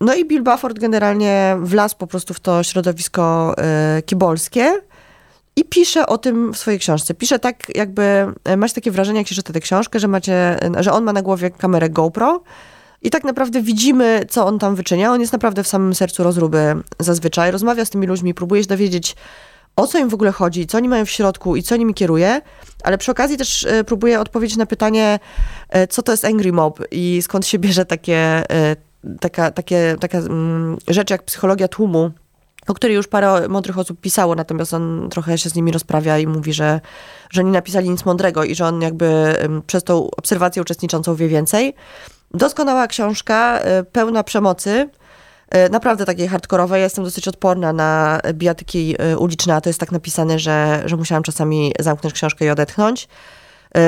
No 0.00 0.14
i 0.14 0.24
Bill 0.24 0.42
Bufford 0.42 0.78
generalnie 0.78 1.56
wlazł 1.60 1.96
po 1.96 2.06
prostu 2.06 2.34
w 2.34 2.40
to 2.40 2.62
środowisko 2.62 3.54
kibolskie 4.06 4.80
i 5.56 5.64
pisze 5.64 6.06
o 6.06 6.18
tym 6.18 6.52
w 6.52 6.58
swojej 6.58 6.80
książce. 6.80 7.14
Pisze 7.14 7.38
tak, 7.38 7.56
jakby 7.74 8.26
macie 8.56 8.74
takie 8.74 8.90
wrażenie, 8.90 9.18
jak 9.18 9.28
się 9.28 9.34
czyta 9.34 9.52
tę 9.52 9.60
książkę, 9.60 10.00
że 10.00 10.08
macie, 10.08 10.58
że 10.80 10.92
on 10.92 11.04
ma 11.04 11.12
na 11.12 11.22
głowie 11.22 11.50
kamerę 11.50 11.90
GoPro, 11.90 12.42
i 13.02 13.10
tak 13.10 13.24
naprawdę 13.24 13.62
widzimy, 13.62 14.26
co 14.28 14.46
on 14.46 14.58
tam 14.58 14.74
wyczynia. 14.74 15.12
On 15.12 15.20
jest 15.20 15.32
naprawdę 15.32 15.64
w 15.64 15.68
samym 15.68 15.94
sercu 15.94 16.22
rozruby 16.22 16.74
zazwyczaj. 16.98 17.50
Rozmawia 17.50 17.84
z 17.84 17.90
tymi 17.90 18.06
ludźmi, 18.06 18.34
próbuje 18.34 18.62
się 18.62 18.68
dowiedzieć, 18.68 19.16
o 19.76 19.86
co 19.86 19.98
im 19.98 20.08
w 20.08 20.14
ogóle 20.14 20.32
chodzi, 20.32 20.66
co 20.66 20.78
oni 20.78 20.88
mają 20.88 21.04
w 21.04 21.10
środku 21.10 21.56
i 21.56 21.62
co 21.62 21.76
nimi 21.76 21.94
kieruje, 21.94 22.40
ale 22.82 22.98
przy 22.98 23.10
okazji 23.10 23.36
też 23.36 23.64
e, 23.64 23.84
próbuje 23.84 24.20
odpowiedzieć 24.20 24.56
na 24.56 24.66
pytanie, 24.66 25.18
e, 25.68 25.86
co 25.86 26.02
to 26.02 26.12
jest 26.12 26.24
Angry 26.24 26.52
Mob 26.52 26.80
i 26.90 27.22
skąd 27.22 27.46
się 27.46 27.58
bierze 27.58 27.84
takie, 27.84 28.16
e, 28.50 28.76
taka, 29.20 29.50
takie, 29.50 29.96
taka 30.00 30.18
mm, 30.18 30.76
rzecz 30.88 31.10
jak 31.10 31.22
psychologia 31.22 31.68
tłumu, 31.68 32.10
o 32.68 32.74
której 32.74 32.96
już 32.96 33.08
parę 33.08 33.48
mądrych 33.48 33.78
osób 33.78 34.00
pisało, 34.00 34.34
natomiast 34.34 34.74
on 34.74 35.08
trochę 35.10 35.38
się 35.38 35.50
z 35.50 35.54
nimi 35.54 35.72
rozprawia 35.72 36.18
i 36.18 36.26
mówi, 36.26 36.52
że, 36.52 36.80
że 37.30 37.44
nie 37.44 37.50
napisali 37.50 37.90
nic 37.90 38.04
mądrego 38.04 38.44
i 38.44 38.54
że 38.54 38.66
on 38.66 38.82
jakby 38.82 39.34
przez 39.66 39.84
tą 39.84 40.10
obserwację 40.10 40.62
uczestniczącą 40.62 41.14
wie 41.14 41.28
więcej. 41.28 41.74
Doskonała 42.34 42.86
książka, 42.86 43.60
y, 43.80 43.84
pełna 43.84 44.24
przemocy, 44.24 44.88
y, 45.66 45.70
naprawdę 45.70 46.04
takiej 46.04 46.28
hardkorowej. 46.28 46.78
Ja 46.80 46.84
jestem 46.84 47.04
dosyć 47.04 47.28
odporna 47.28 47.72
na 47.72 48.20
bijatyki 48.32 48.96
y, 49.12 49.18
uliczne, 49.18 49.54
a 49.54 49.60
to 49.60 49.68
jest 49.68 49.80
tak 49.80 49.92
napisane, 49.92 50.38
że, 50.38 50.82
że 50.84 50.96
musiałam 50.96 51.22
czasami 51.22 51.72
zamknąć 51.78 52.14
książkę 52.14 52.44
i 52.44 52.50
odetchnąć. 52.50 53.08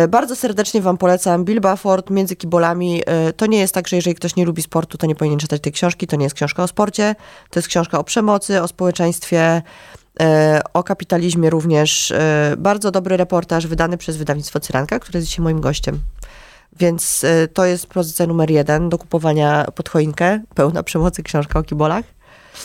Bardzo 0.08 0.36
serdecznie 0.36 0.82
Wam 0.82 0.98
polecam 0.98 1.44
Bill 1.44 1.60
Bufford, 1.60 2.10
Między 2.10 2.36
kibolami. 2.36 3.02
To 3.36 3.46
nie 3.46 3.58
jest 3.58 3.74
tak, 3.74 3.88
że 3.88 3.96
jeżeli 3.96 4.14
ktoś 4.14 4.36
nie 4.36 4.44
lubi 4.44 4.62
sportu, 4.62 4.98
to 4.98 5.06
nie 5.06 5.14
powinien 5.14 5.38
czytać 5.38 5.62
tej 5.62 5.72
książki. 5.72 6.06
To 6.06 6.16
nie 6.16 6.24
jest 6.24 6.34
książka 6.34 6.62
o 6.62 6.68
sporcie, 6.68 7.14
to 7.50 7.58
jest 7.60 7.68
książka 7.68 7.98
o 7.98 8.04
przemocy, 8.04 8.62
o 8.62 8.68
społeczeństwie, 8.68 9.62
o 10.72 10.82
kapitalizmie 10.82 11.50
również. 11.50 12.12
Bardzo 12.58 12.90
dobry 12.90 13.16
reportaż 13.16 13.66
wydany 13.66 13.98
przez 13.98 14.16
wydawnictwo 14.16 14.60
Cyranka, 14.60 14.98
które 14.98 15.18
jest 15.18 15.28
dzisiaj 15.28 15.42
moim 15.42 15.60
gościem. 15.60 16.00
Więc 16.78 17.24
y, 17.24 17.48
to 17.52 17.64
jest 17.64 17.86
pozycja 17.86 18.26
numer 18.26 18.50
jeden 18.50 18.88
do 18.88 18.98
kupowania 18.98 19.66
pod 19.74 19.88
choinkę, 19.88 20.40
pełna 20.54 20.82
przemocy 20.82 21.22
książka 21.22 21.58
o 21.58 21.62
kibolach. 21.62 22.04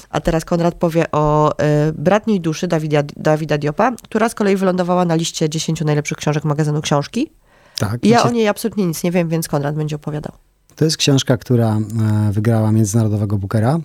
A 0.09 0.21
teraz 0.21 0.45
Konrad 0.45 0.75
powie 0.75 1.11
o 1.11 1.51
y, 1.51 1.93
Bratniej 1.93 2.41
Duszy 2.41 2.67
Dawida, 2.67 3.03
Dawida 3.15 3.57
Diopa, 3.57 3.91
która 4.03 4.29
z 4.29 4.35
kolei 4.35 4.55
wylądowała 4.55 5.05
na 5.05 5.15
liście 5.15 5.49
10 5.49 5.81
najlepszych 5.81 6.17
książek 6.17 6.43
magazynu 6.43 6.81
Książki. 6.81 7.31
Tak. 7.77 8.03
I 8.03 8.09
ja 8.09 8.23
o 8.23 8.29
niej 8.29 8.47
absolutnie 8.47 8.85
nic 8.85 9.03
nie 9.03 9.11
wiem, 9.11 9.29
więc 9.29 9.47
Konrad 9.47 9.75
będzie 9.75 9.95
opowiadał. 9.95 10.31
To 10.75 10.85
jest 10.85 10.97
książka, 10.97 11.37
która 11.37 11.77
e, 11.77 12.31
wygrała 12.31 12.71
Międzynarodowego 12.71 13.37
Bookera 13.37 13.79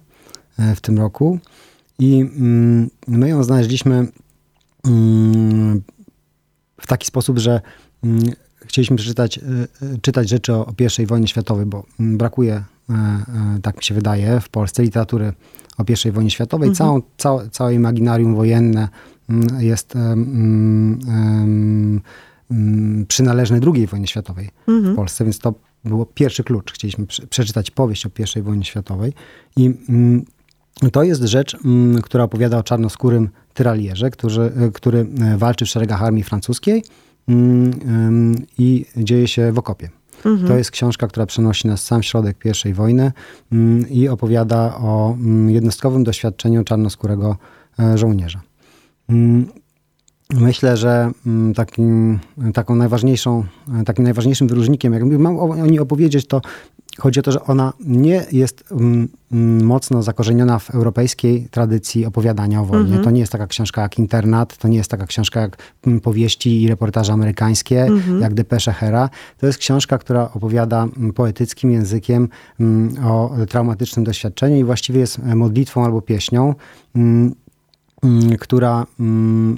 e, 0.58 0.74
w 0.74 0.80
tym 0.80 0.98
roku 0.98 1.38
i 1.98 2.20
mm, 2.20 2.90
my 3.08 3.28
ją 3.28 3.44
znaleźliśmy 3.44 4.06
mm, 4.86 5.82
w 6.80 6.86
taki 6.86 7.06
sposób, 7.06 7.38
że 7.38 7.60
mm, 8.04 8.22
chcieliśmy 8.72 8.96
przeczytać, 8.96 9.38
e, 9.38 9.42
e, 9.42 9.98
czytać 10.02 10.28
rzeczy 10.28 10.52
o, 10.52 10.74
I 11.02 11.06
wojnie 11.06 11.28
światowej, 11.28 11.66
bo 11.66 11.84
mm, 12.00 12.18
brakuje, 12.18 12.64
e, 12.90 13.24
tak 13.62 13.76
mi 13.76 13.84
się 13.84 13.94
wydaje, 13.94 14.40
w 14.40 14.48
Polsce 14.48 14.82
literatury 14.82 15.32
o 15.78 15.84
I 16.08 16.10
wojnie 16.10 16.30
światowej. 16.30 16.68
Mhm. 16.68 16.76
Całą, 16.76 17.02
całe, 17.16 17.50
całe 17.50 17.74
imaginarium 17.74 18.34
wojenne 18.34 18.88
mm, 19.28 19.60
jest 19.60 19.94
um, 19.94 20.98
um, 22.50 23.06
przynależne 23.08 23.60
II 23.74 23.86
wojnie 23.86 24.06
światowej 24.06 24.50
mhm. 24.68 24.92
w 24.92 24.96
Polsce, 24.96 25.24
więc 25.24 25.38
to 25.38 25.54
było 25.84 26.06
pierwszy 26.06 26.44
klucz. 26.44 26.72
Chcieliśmy 26.72 27.06
przeczytać 27.06 27.70
powieść 27.70 28.06
o 28.06 28.10
I 28.38 28.42
wojnie 28.42 28.64
światowej 28.64 29.12
i 29.56 29.74
um, 29.88 30.24
to 30.92 31.02
jest 31.02 31.22
rzecz, 31.22 31.56
która 32.02 32.24
opowiada 32.24 32.58
o 32.58 32.62
czarnoskórym 32.62 33.28
tyralierze, 33.54 34.10
który, 34.10 34.52
który 34.74 35.06
walczy 35.36 35.64
w 35.64 35.68
szeregach 35.68 36.02
armii 36.02 36.22
francuskiej 36.22 36.82
Mm, 36.82 37.11
i 38.58 38.86
dzieje 38.96 39.28
się 39.28 39.52
w 39.52 39.58
okopie. 39.58 39.90
Mhm. 40.24 40.48
To 40.48 40.56
jest 40.56 40.70
książka, 40.70 41.06
która 41.08 41.26
przenosi 41.26 41.68
nas 41.68 41.80
w 41.82 41.84
sam 41.84 42.02
środek 42.02 42.36
I 42.64 42.72
wojny 42.72 43.12
mm, 43.52 43.90
i 43.90 44.08
opowiada 44.08 44.76
o 44.76 45.14
mm, 45.20 45.50
jednostkowym 45.50 46.04
doświadczeniu 46.04 46.64
czarnoskórego 46.64 47.36
e, 47.78 47.98
żołnierza. 47.98 48.40
Myślę, 50.40 50.76
że 50.76 51.10
mm, 51.26 51.54
takim, 51.54 52.18
taką 52.54 52.74
najważniejszą, 52.74 53.44
takim 53.86 54.04
najważniejszym 54.04 54.48
wyróżnikiem, 54.48 54.92
jak 54.92 55.04
mam 55.04 55.38
o, 55.38 55.66
niej 55.66 55.80
opowiedzieć, 55.80 56.26
to 56.26 56.40
Chodzi 56.98 57.20
o 57.20 57.22
to, 57.22 57.32
że 57.32 57.42
ona 57.42 57.72
nie 57.80 58.26
jest 58.32 58.64
um, 58.70 59.08
mocno 59.64 60.02
zakorzeniona 60.02 60.58
w 60.58 60.70
europejskiej 60.70 61.48
tradycji 61.50 62.06
opowiadania 62.06 62.60
o 62.60 62.64
wojnie. 62.64 62.88
Mm 62.88 63.00
-hmm. 63.00 63.04
To 63.04 63.10
nie 63.10 63.20
jest 63.20 63.32
taka 63.32 63.46
książka 63.46 63.82
jak 63.82 63.98
Internat, 63.98 64.56
to 64.56 64.68
nie 64.68 64.76
jest 64.76 64.90
taka 64.90 65.06
książka 65.06 65.40
jak 65.40 65.56
powieści 66.02 66.62
i 66.62 66.68
reportaże 66.68 67.12
amerykańskie, 67.12 67.82
mm 67.82 68.00
-hmm. 68.00 68.20
jak 68.20 68.34
Depeche 68.34 68.72
Hera. 68.72 69.10
To 69.38 69.46
jest 69.46 69.58
książka, 69.58 69.98
która 69.98 70.30
opowiada 70.34 70.86
poetyckim 71.14 71.70
językiem 71.70 72.28
o 73.04 73.34
traumatycznym 73.48 74.04
doświadczeniu 74.04 74.56
i 74.56 74.64
właściwie 74.64 75.00
jest 75.00 75.18
modlitwą 75.18 75.84
albo 75.84 76.02
pieśnią, 76.02 76.54
która 78.40 78.86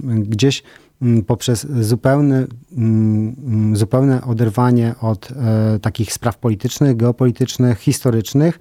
gdzieś 0.05 0.63
poprzez 1.27 1.67
zupełny, 1.81 2.47
zupełne 3.73 4.25
oderwanie 4.25 4.95
od 5.01 5.29
e, 5.31 5.79
takich 5.79 6.13
spraw 6.13 6.39
politycznych, 6.39 6.97
geopolitycznych, 6.97 7.79
historycznych, 7.79 8.59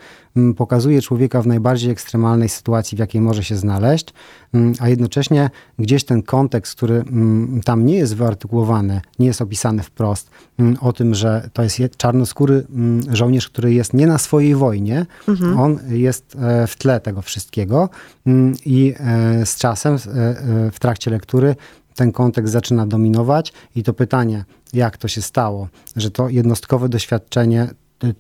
pokazuje 0.57 1.01
człowieka 1.01 1.41
w 1.41 1.47
najbardziej 1.47 1.91
ekstremalnej 1.91 2.50
sytuacji, 2.50 2.95
w 2.95 3.00
jakiej 3.00 3.21
może 3.21 3.43
się 3.43 3.55
znaleźć, 3.55 4.13
a 4.79 4.89
jednocześnie 4.89 5.50
gdzieś 5.79 6.03
ten 6.03 6.23
kontekst, 6.23 6.75
który 6.75 7.03
tam 7.65 7.85
nie 7.85 7.95
jest 7.95 8.15
wyartykułowany, 8.15 9.01
nie 9.19 9.27
jest 9.27 9.41
opisany 9.41 9.83
wprost, 9.83 10.29
o 10.81 10.93
tym, 10.93 11.15
że 11.15 11.50
to 11.53 11.63
jest 11.63 11.77
czarnoskóry 11.97 12.65
żołnierz, 13.12 13.50
który 13.50 13.73
jest 13.73 13.93
nie 13.93 14.07
na 14.07 14.17
swojej 14.17 14.55
wojnie, 14.55 15.05
mhm. 15.27 15.59
on 15.59 15.79
jest 15.89 16.35
e, 16.35 16.67
w 16.67 16.75
tle 16.75 17.00
tego 17.00 17.21
wszystkiego 17.21 17.89
i 18.65 18.93
e, 19.00 19.45
z 19.45 19.55
czasem 19.55 19.97
w 20.71 20.79
trakcie 20.79 21.12
lektury 21.12 21.55
ten 21.95 22.12
kontekst 22.12 22.53
zaczyna 22.53 22.88
dominować 22.88 23.53
i 23.75 23.83
to 23.83 23.93
pytanie, 23.93 24.45
jak 24.73 24.97
to 24.97 25.07
się 25.07 25.21
stało, 25.21 25.67
że 25.95 26.12
to 26.12 26.29
jednostkowe 26.29 26.89
doświadczenie, 26.89 27.67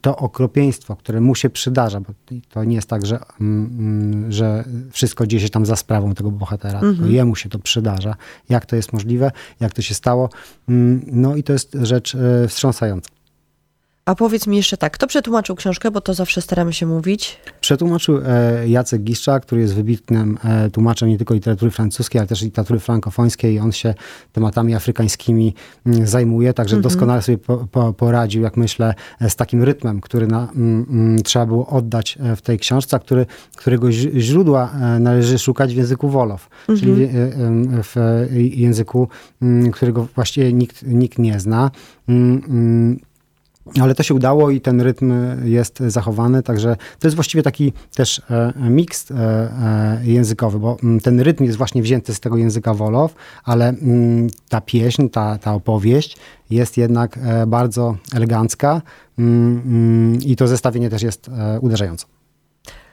to 0.01 0.17
okropieństwo, 0.17 0.95
które 0.95 1.21
mu 1.21 1.35
się 1.35 1.49
przydarza, 1.49 1.99
bo 1.99 2.13
to 2.49 2.63
nie 2.63 2.75
jest 2.75 2.89
tak, 2.89 3.05
że, 3.05 3.19
mm, 3.41 3.65
mm, 3.79 4.31
że 4.31 4.63
wszystko 4.91 5.27
dzieje 5.27 5.41
się 5.43 5.49
tam 5.49 5.65
za 5.65 5.75
sprawą 5.75 6.13
tego 6.13 6.31
bohatera, 6.31 6.79
mm 6.79 6.95
-hmm. 6.95 7.09
jemu 7.09 7.35
się 7.35 7.49
to 7.49 7.59
przydarza. 7.59 8.15
Jak 8.49 8.65
to 8.65 8.75
jest 8.75 8.93
możliwe, 8.93 9.31
jak 9.59 9.73
to 9.73 9.81
się 9.81 9.93
stało. 9.93 10.29
Mm, 10.69 11.01
no 11.07 11.35
i 11.35 11.43
to 11.43 11.53
jest 11.53 11.77
rzecz 11.81 12.15
e, 12.15 12.47
wstrząsająca. 12.47 13.09
A 14.05 14.15
powiedz 14.15 14.47
mi 14.47 14.57
jeszcze 14.57 14.77
tak, 14.77 14.93
kto 14.93 15.07
przetłumaczył 15.07 15.55
książkę, 15.55 15.91
bo 15.91 16.01
to 16.01 16.13
zawsze 16.13 16.41
staramy 16.41 16.73
się 16.73 16.85
mówić? 16.85 17.37
Przetłumaczył 17.61 18.17
e, 18.25 18.69
Jacek 18.69 19.01
Giszcza, 19.01 19.39
który 19.39 19.61
jest 19.61 19.75
wybitnym 19.75 20.37
e, 20.43 20.69
tłumaczem 20.69 21.09
nie 21.09 21.17
tylko 21.17 21.33
literatury 21.33 21.71
francuskiej, 21.71 22.19
ale 22.19 22.27
też 22.27 22.41
literatury 22.41 22.79
frankofońskiej. 22.79 23.59
On 23.59 23.71
się 23.71 23.93
tematami 24.31 24.75
afrykańskimi 24.75 25.53
mm, 25.85 26.07
zajmuje, 26.07 26.53
także 26.53 26.75
mhm. 26.75 26.83
doskonale 26.83 27.21
sobie 27.21 27.37
po, 27.37 27.67
po, 27.71 27.93
poradził, 27.93 28.43
jak 28.43 28.57
myślę, 28.57 28.93
e, 29.21 29.29
z 29.29 29.35
takim 29.35 29.63
rytmem, 29.63 30.01
który 30.01 30.27
na, 30.27 30.41
m, 30.41 30.49
mm, 30.55 30.85
m, 30.89 30.99
mm, 30.99 31.23
trzeba 31.23 31.45
było 31.45 31.67
oddać 31.67 32.17
w 32.35 32.41
tej 32.41 32.59
książce, 32.59 32.99
który, 32.99 33.25
którego 33.55 33.91
źródła 33.91 34.73
należy 34.99 35.39
szukać 35.39 35.73
w 35.73 35.77
języku 35.77 36.09
Wolof, 36.09 36.49
mhm. 36.69 36.79
czyli 36.79 37.07
w, 37.11 37.93
w, 37.93 38.27
języku, 38.35 39.07
którego 39.73 40.07
właściwie 40.15 40.53
nikt, 40.53 40.83
nikt 40.83 41.19
nie 41.19 41.39
zna. 41.39 41.71
Ale 43.81 43.95
to 43.95 44.03
się 44.03 44.13
udało 44.13 44.49
i 44.49 44.61
ten 44.61 44.81
rytm 44.81 45.13
jest 45.43 45.79
zachowany, 45.79 46.43
także 46.43 46.75
to 46.99 47.07
jest 47.07 47.15
właściwie 47.15 47.43
taki 47.43 47.73
też 47.95 48.21
e, 48.29 48.53
miks 48.69 49.11
e, 49.11 49.15
e, 49.15 49.99
językowy, 50.03 50.59
bo 50.59 50.77
mm, 50.83 50.99
ten 50.99 51.19
rytm 51.19 51.43
jest 51.43 51.57
właśnie 51.57 51.81
wzięty 51.81 52.13
z 52.13 52.19
tego 52.19 52.37
języka 52.37 52.73
Wolof, 52.73 53.15
ale 53.43 53.69
mm, 53.69 54.29
ta 54.49 54.61
pieśń, 54.61 55.07
ta, 55.07 55.37
ta 55.37 55.53
opowieść 55.53 56.17
jest 56.49 56.77
jednak 56.77 57.19
bardzo 57.47 57.95
elegancka 58.13 58.81
mm, 59.19 60.19
i 60.21 60.35
to 60.35 60.47
zestawienie 60.47 60.89
też 60.89 61.01
jest 61.01 61.29
uderzające. 61.61 62.05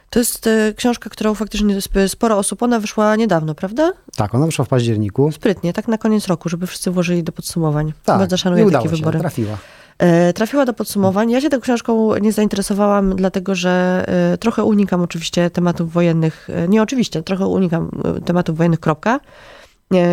To 0.09 0.19
jest 0.19 0.49
książka, 0.75 1.09
którą 1.09 1.35
faktycznie 1.35 1.75
sporo 2.07 2.37
osób, 2.37 2.63
ona 2.63 2.79
wyszła 2.79 3.15
niedawno, 3.15 3.55
prawda? 3.55 3.91
Tak, 4.15 4.35
ona 4.35 4.45
wyszła 4.45 4.65
w 4.65 4.67
październiku. 4.67 5.31
Sprytnie, 5.31 5.73
tak 5.73 5.87
na 5.87 5.97
koniec 5.97 6.27
roku, 6.27 6.49
żeby 6.49 6.67
wszyscy 6.67 6.91
włożyli 6.91 7.23
do 7.23 7.31
podsumowań. 7.31 7.93
Tak, 8.05 8.19
Bardzo 8.19 8.37
szanuję 8.37 8.71
takie 8.71 8.89
wybory. 8.89 9.17
Się, 9.17 9.21
trafiła. 9.21 9.57
E, 10.01 10.33
trafiła 10.33 10.65
do 10.65 10.73
podsumowań. 10.73 11.31
Ja 11.31 11.41
się 11.41 11.49
tą 11.49 11.59
książką 11.59 12.15
nie 12.15 12.31
zainteresowałam, 12.31 13.15
dlatego 13.15 13.55
że 13.55 14.03
e, 14.07 14.37
trochę 14.37 14.63
unikam 14.63 15.01
oczywiście 15.01 15.49
tematów 15.49 15.93
wojennych. 15.93 16.49
E, 16.49 16.67
nie 16.67 16.81
oczywiście, 16.81 17.23
trochę 17.23 17.45
unikam 17.47 17.91
tematów 18.25 18.57
wojennych, 18.57 18.79
kropka. 18.79 19.19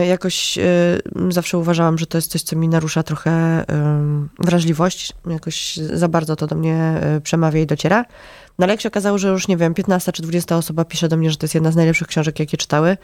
Jakoś 0.09 0.59
zawsze 1.28 1.59
uważałam, 1.59 1.99
że 1.99 2.07
to 2.07 2.18
jest 2.18 2.30
coś, 2.30 2.42
co 2.42 2.57
mi 2.57 2.68
narusza 2.68 3.02
trochę 3.02 3.64
wrażliwość. 4.38 5.12
Jakoś 5.26 5.76
za 5.76 6.09
bardzo 6.09 6.37
to 6.37 6.47
do 6.47 6.57
mnie 6.57 7.00
przemawia 7.23 7.61
i 7.61 7.66
dociera. 7.66 8.04
No 8.59 8.64
ale 8.64 8.73
jak 8.73 8.80
się 8.80 8.88
okazało, 8.88 9.18
że 9.18 9.28
już 9.28 9.49
nie 9.49 9.57
wiem, 9.57 9.75
15 9.75 10.12
czy 10.12 10.23
20 10.23 10.57
osoba 10.57 10.85
pisze 10.85 11.09
do 11.09 11.16
mnie, 11.16 11.30
że 11.30 11.37
to 11.37 11.45
jest 11.45 11.54
jedna 11.54 11.71
z 11.71 11.76
najlepszych 11.76 12.09
książek, 12.09 12.40
jakie 12.40 12.57
czytały, 12.57 12.97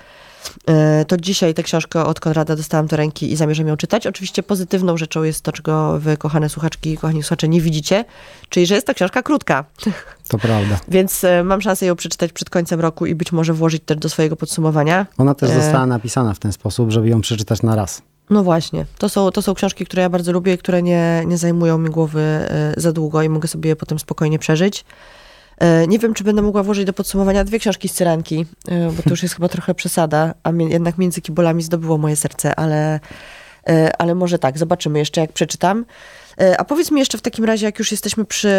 to 1.09 1.17
dzisiaj 1.17 1.55
tę 1.55 1.63
książkę 1.63 2.05
od 2.05 2.21
Konrada 2.21 2.57
dostałam 2.57 2.87
do 2.87 2.97
ręki 2.97 3.33
i 3.33 3.37
zamierzam 3.37 3.69
ją 3.69 3.77
czytać. 3.77 4.07
Oczywiście 4.07 4.43
pozytywną 4.43 4.97
rzeczą 4.97 5.23
jest 5.23 5.41
to, 5.41 5.53
czego 5.53 6.01
wy, 6.01 6.17
kochane 6.17 6.49
słuchaczki 6.49 6.91
i 6.91 6.97
kochani 6.97 7.23
słuchacze, 7.23 7.49
nie 7.49 7.61
widzicie, 7.61 8.05
czyli 8.49 8.67
że 8.67 8.75
jest 8.75 8.87
to 8.87 8.95
książka 8.95 9.23
krótka. 9.23 9.65
To 10.29 10.39
prawda. 10.39 10.79
Więc 10.89 11.25
e, 11.25 11.45
mam 11.45 11.61
szansę 11.61 11.87
ją 11.87 11.97
przeczytać 11.97 12.33
przed 12.33 12.51
końcem 12.51 12.81
roku 12.81 13.07
i 13.07 13.15
być 13.15 13.33
może 13.33 13.53
włożyć 13.53 13.83
też 13.87 13.97
do 13.97 14.09
swojego 14.09 14.37
podsumowania. 14.37 15.07
Ona 15.19 15.35
też 15.35 15.51
e, 15.51 15.55
została 15.55 15.87
napisana 15.87 16.35
w 16.35 16.39
ten 16.39 16.53
sposób, 16.53 16.91
żeby 16.91 17.09
ją 17.09 17.21
przeczytać 17.21 17.63
na 17.63 17.77
raz. 17.77 18.03
No 18.31 18.43
właśnie. 18.43 18.87
To 18.99 19.09
są, 19.09 19.31
to 19.31 19.43
są 19.43 19.55
książki, 19.55 19.87
które 19.87 20.03
ja 20.03 20.11
bardzo 20.11 20.33
lubię 20.33 20.55
i 20.55 20.59
które 20.59 20.83
nie, 20.83 21.23
nie 21.27 21.39
zajmują 21.39 21.79
mi 21.79 21.91
głowy 21.91 22.49
za 22.77 22.93
długo 22.93 23.23
i 23.23 23.29
mogę 23.29 23.49
sobie 23.49 23.69
je 23.69 23.77
potem 23.77 23.99
spokojnie 23.99 24.39
przeżyć. 24.39 24.85
E, 25.59 25.87
nie 25.87 25.99
wiem, 25.99 26.15
czy 26.15 26.25
będę 26.25 26.43
mogła 26.43 26.63
włożyć 26.63 26.85
do 26.85 26.93
podsumowania 26.93 27.45
dwie 27.45 27.59
książki 27.59 27.89
z 27.89 27.93
Cyranki, 27.93 28.47
e, 28.69 28.91
bo 28.91 29.03
to 29.03 29.11
już 29.11 29.23
jest 29.23 29.35
chyba 29.35 29.49
trochę 29.49 29.75
przesada, 29.75 30.35
a 30.43 30.51
jednak 30.51 30.99
między 30.99 31.21
kibolami 31.21 31.63
zdobyło 31.63 31.99
moje 31.99 32.17
serce, 32.17 32.55
ale, 32.55 33.01
e, 33.69 33.97
ale 33.99 34.15
może 34.15 34.39
tak, 34.39 34.59
zobaczymy 34.59 34.99
jeszcze, 34.99 35.21
jak 35.21 35.33
przeczytam. 35.33 35.85
A 36.59 36.65
powiedz 36.65 36.91
mi 36.91 36.99
jeszcze 36.99 37.19
w 37.19 37.23
takim 37.23 37.45
razie, 37.45 37.67
jak 37.67 37.79
już 37.79 37.91
jesteśmy 37.91 38.25
przy 38.25 38.53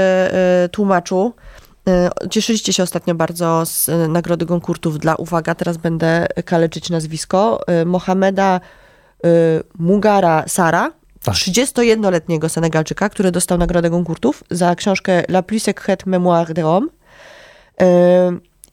tłumaczu, 0.72 1.34
Cieszyliście 2.30 2.74
się 2.74 2.84
ostatnio 2.84 3.16
bardzo 3.16 3.66
z 3.66 3.90
nagrody 4.10 4.46
Gonkurtów 4.46 5.00
dla, 5.00 5.16
uwaga, 5.16 5.56
teraz 5.56 5.78
będę 5.78 6.28
kaleczyć 6.46 6.90
nazwisko, 6.90 7.66
Mohameda 7.86 8.62
Mugara 9.80 10.44
Sara, 10.48 10.92
tak. 11.26 11.36
31-letniego 11.36 12.50
Senegalczyka, 12.50 13.10
który 13.10 13.32
dostał 13.32 13.58
nagrodę 13.58 13.90
Goncourtów 13.90 14.44
za 14.52 14.76
książkę 14.76 15.24
La 15.30 15.44
plus 15.44 15.64
secrète 15.64 16.06
mémoire 16.06 16.54
de 16.54 16.62
Rome. 16.62 16.88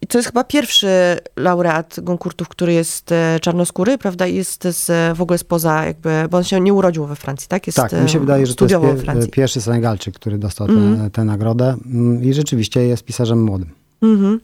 I 0.01 0.07
to 0.07 0.19
jest 0.19 0.29
chyba 0.29 0.45
pierwszy 0.45 0.89
laureat 1.37 2.01
Goncourtów, 2.01 2.49
który 2.49 2.73
jest 2.73 3.13
e, 3.13 3.41
czarnoskóry, 3.41 3.99
prawda? 3.99 4.27
Jest 4.27 4.65
z, 4.65 5.17
w 5.17 5.23
ogóle 5.23 5.39
spoza 5.39 5.85
jakby, 5.85 6.11
bo 6.31 6.39
on 6.39 6.45
się 6.45 6.61
nie 6.61 6.75
urodził 6.75 7.07
we 7.07 7.17
Francji, 7.17 7.49
tak? 7.49 7.67
Jest, 7.67 7.77
tak, 7.77 7.93
mi 7.93 8.09
się 8.09 8.21
wydaje, 8.21 8.47
że 8.47 8.55
to 8.55 8.67
jest 9.15 9.31
pierwszy 9.31 9.61
Senegalczyk, 9.61 10.15
który 10.15 10.39
dostał 10.39 10.67
mm. 10.67 11.11
tę 11.11 11.25
nagrodę 11.25 11.77
mm, 11.87 12.25
i 12.25 12.35
rzeczywiście 12.35 12.81
jest 12.81 13.05
pisarzem 13.05 13.43
młodym. 13.43 13.71
Mm 14.03 14.19
-hmm. 14.19 14.39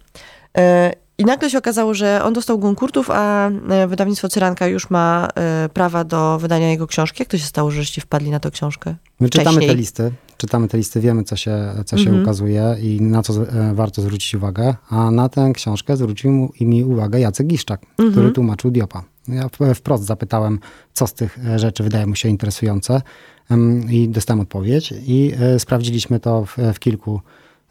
I 1.20 1.24
nagle 1.24 1.50
się 1.50 1.58
okazało, 1.58 1.94
że 1.94 2.24
on 2.24 2.32
dostał 2.32 2.58
Goncourtów, 2.58 3.10
a 3.10 3.48
e, 3.48 3.86
wydawnictwo 3.86 4.28
Cyranka 4.28 4.66
już 4.66 4.90
ma 4.90 5.28
e, 5.34 5.68
prawa 5.68 6.04
do 6.04 6.38
wydania 6.38 6.70
jego 6.70 6.86
książki. 6.86 7.22
Jak 7.22 7.28
to 7.28 7.38
się 7.38 7.44
stało, 7.44 7.70
że 7.70 7.82
żeście 7.82 8.00
wpadli 8.00 8.30
na 8.30 8.40
tę 8.40 8.50
książkę? 8.50 8.94
My 9.20 9.28
czytamy 9.28 9.60
te 9.60 9.74
listy, 9.74 10.12
czytamy 10.36 10.68
te 10.68 10.78
listy, 10.78 11.00
wiemy, 11.00 11.24
co 11.24 11.36
się, 11.36 11.74
co 11.86 11.98
się 11.98 12.04
mhm. 12.04 12.22
ukazuje 12.22 12.76
i 12.82 13.00
na 13.00 13.22
co 13.22 13.32
e, 13.42 13.74
warto 13.74 14.02
zwrócić 14.02 14.34
uwagę, 14.34 14.74
a 14.90 15.10
na 15.10 15.28
tę 15.28 15.52
książkę 15.54 15.96
zwrócił 15.96 16.52
mi 16.60 16.84
uwagę 16.84 17.20
Jacek 17.20 17.46
Giszczak, 17.46 17.82
mhm. 17.82 18.12
który 18.12 18.32
tłumaczył 18.32 18.70
Diopa. 18.70 19.02
Ja 19.28 19.48
wprost 19.74 20.04
zapytałem, 20.04 20.58
co 20.94 21.06
z 21.06 21.14
tych 21.14 21.38
rzeczy 21.56 21.82
wydaje 21.82 22.06
mu 22.06 22.14
się 22.14 22.28
interesujące 22.28 23.02
i 23.90 24.08
dostałem 24.08 24.40
odpowiedź 24.40 24.94
i 25.06 25.32
sprawdziliśmy 25.58 26.20
to 26.20 26.44
w, 26.44 26.56
w 26.74 26.78
kilku 26.78 27.20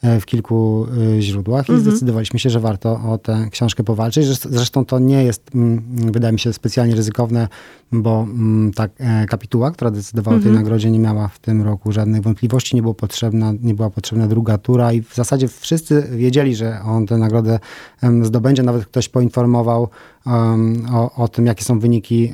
w 0.03 0.25
kilku 0.25 0.87
e, 1.17 1.21
źródłach 1.21 1.69
i 1.69 1.71
mhm. 1.71 1.91
zdecydowaliśmy 1.91 2.39
się, 2.39 2.49
że 2.49 2.59
warto 2.59 3.01
o 3.11 3.17
tę 3.17 3.47
książkę 3.51 3.83
powalczyć. 3.83 4.25
Zresztą 4.25 4.85
to 4.85 4.99
nie 4.99 5.23
jest, 5.23 5.55
mm, 5.55 5.83
wydaje 6.11 6.33
mi 6.33 6.39
się, 6.39 6.53
specjalnie 6.53 6.95
ryzykowne, 6.95 7.47
bo 7.91 8.21
mm, 8.21 8.73
ta 8.73 8.87
e, 8.97 9.25
kapituła, 9.25 9.71
która 9.71 9.91
decydowała 9.91 10.37
o 10.37 10.39
tej 10.39 10.47
mhm. 10.47 10.63
nagrodzie, 10.63 10.91
nie 10.91 10.99
miała 10.99 11.27
w 11.27 11.39
tym 11.39 11.61
roku 11.61 11.91
żadnych 11.91 12.21
wątpliwości, 12.21 12.75
nie, 12.75 12.81
było 12.81 12.93
potrzebna, 12.93 13.53
nie 13.61 13.73
była 13.73 13.89
potrzebna 13.89 14.27
druga 14.27 14.57
tura 14.57 14.93
i 14.93 15.01
w 15.01 15.15
zasadzie 15.15 15.47
wszyscy 15.47 16.07
wiedzieli, 16.11 16.55
że 16.55 16.81
on 16.85 17.05
tę 17.05 17.17
nagrodę 17.17 17.59
zdobędzie. 18.21 18.63
Nawet 18.63 18.85
ktoś 18.85 19.09
poinformował 19.09 19.87
o, 20.93 21.15
o 21.15 21.27
tym, 21.27 21.45
jakie 21.45 21.63
są 21.63 21.79
wyniki 21.79 22.33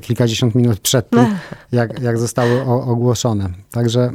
kilkadziesiąt 0.00 0.54
minut 0.54 0.80
przed 0.80 1.10
tym, 1.10 1.26
jak, 1.72 2.00
jak 2.00 2.18
zostały 2.18 2.62
ogłoszone. 2.64 3.48
Także... 3.70 4.12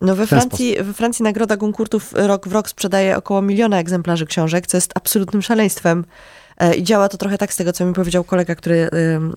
No 0.00 0.16
we 0.16 0.26
Francji, 0.26 0.76
we 0.82 0.92
Francji 0.92 1.22
nagroda 1.22 1.56
Goncourtów 1.56 2.12
rok 2.16 2.48
w 2.48 2.52
rok 2.52 2.68
sprzedaje 2.68 3.16
około 3.16 3.42
miliona 3.42 3.80
egzemplarzy 3.80 4.26
książek, 4.26 4.66
co 4.66 4.76
jest 4.76 4.92
absolutnym 4.94 5.42
szaleństwem. 5.42 6.04
E, 6.58 6.74
I 6.74 6.82
działa 6.82 7.08
to 7.08 7.18
trochę 7.18 7.38
tak 7.38 7.52
z 7.52 7.56
tego, 7.56 7.72
co 7.72 7.84
mi 7.84 7.94
powiedział 7.94 8.24
kolega, 8.24 8.54
który 8.54 8.88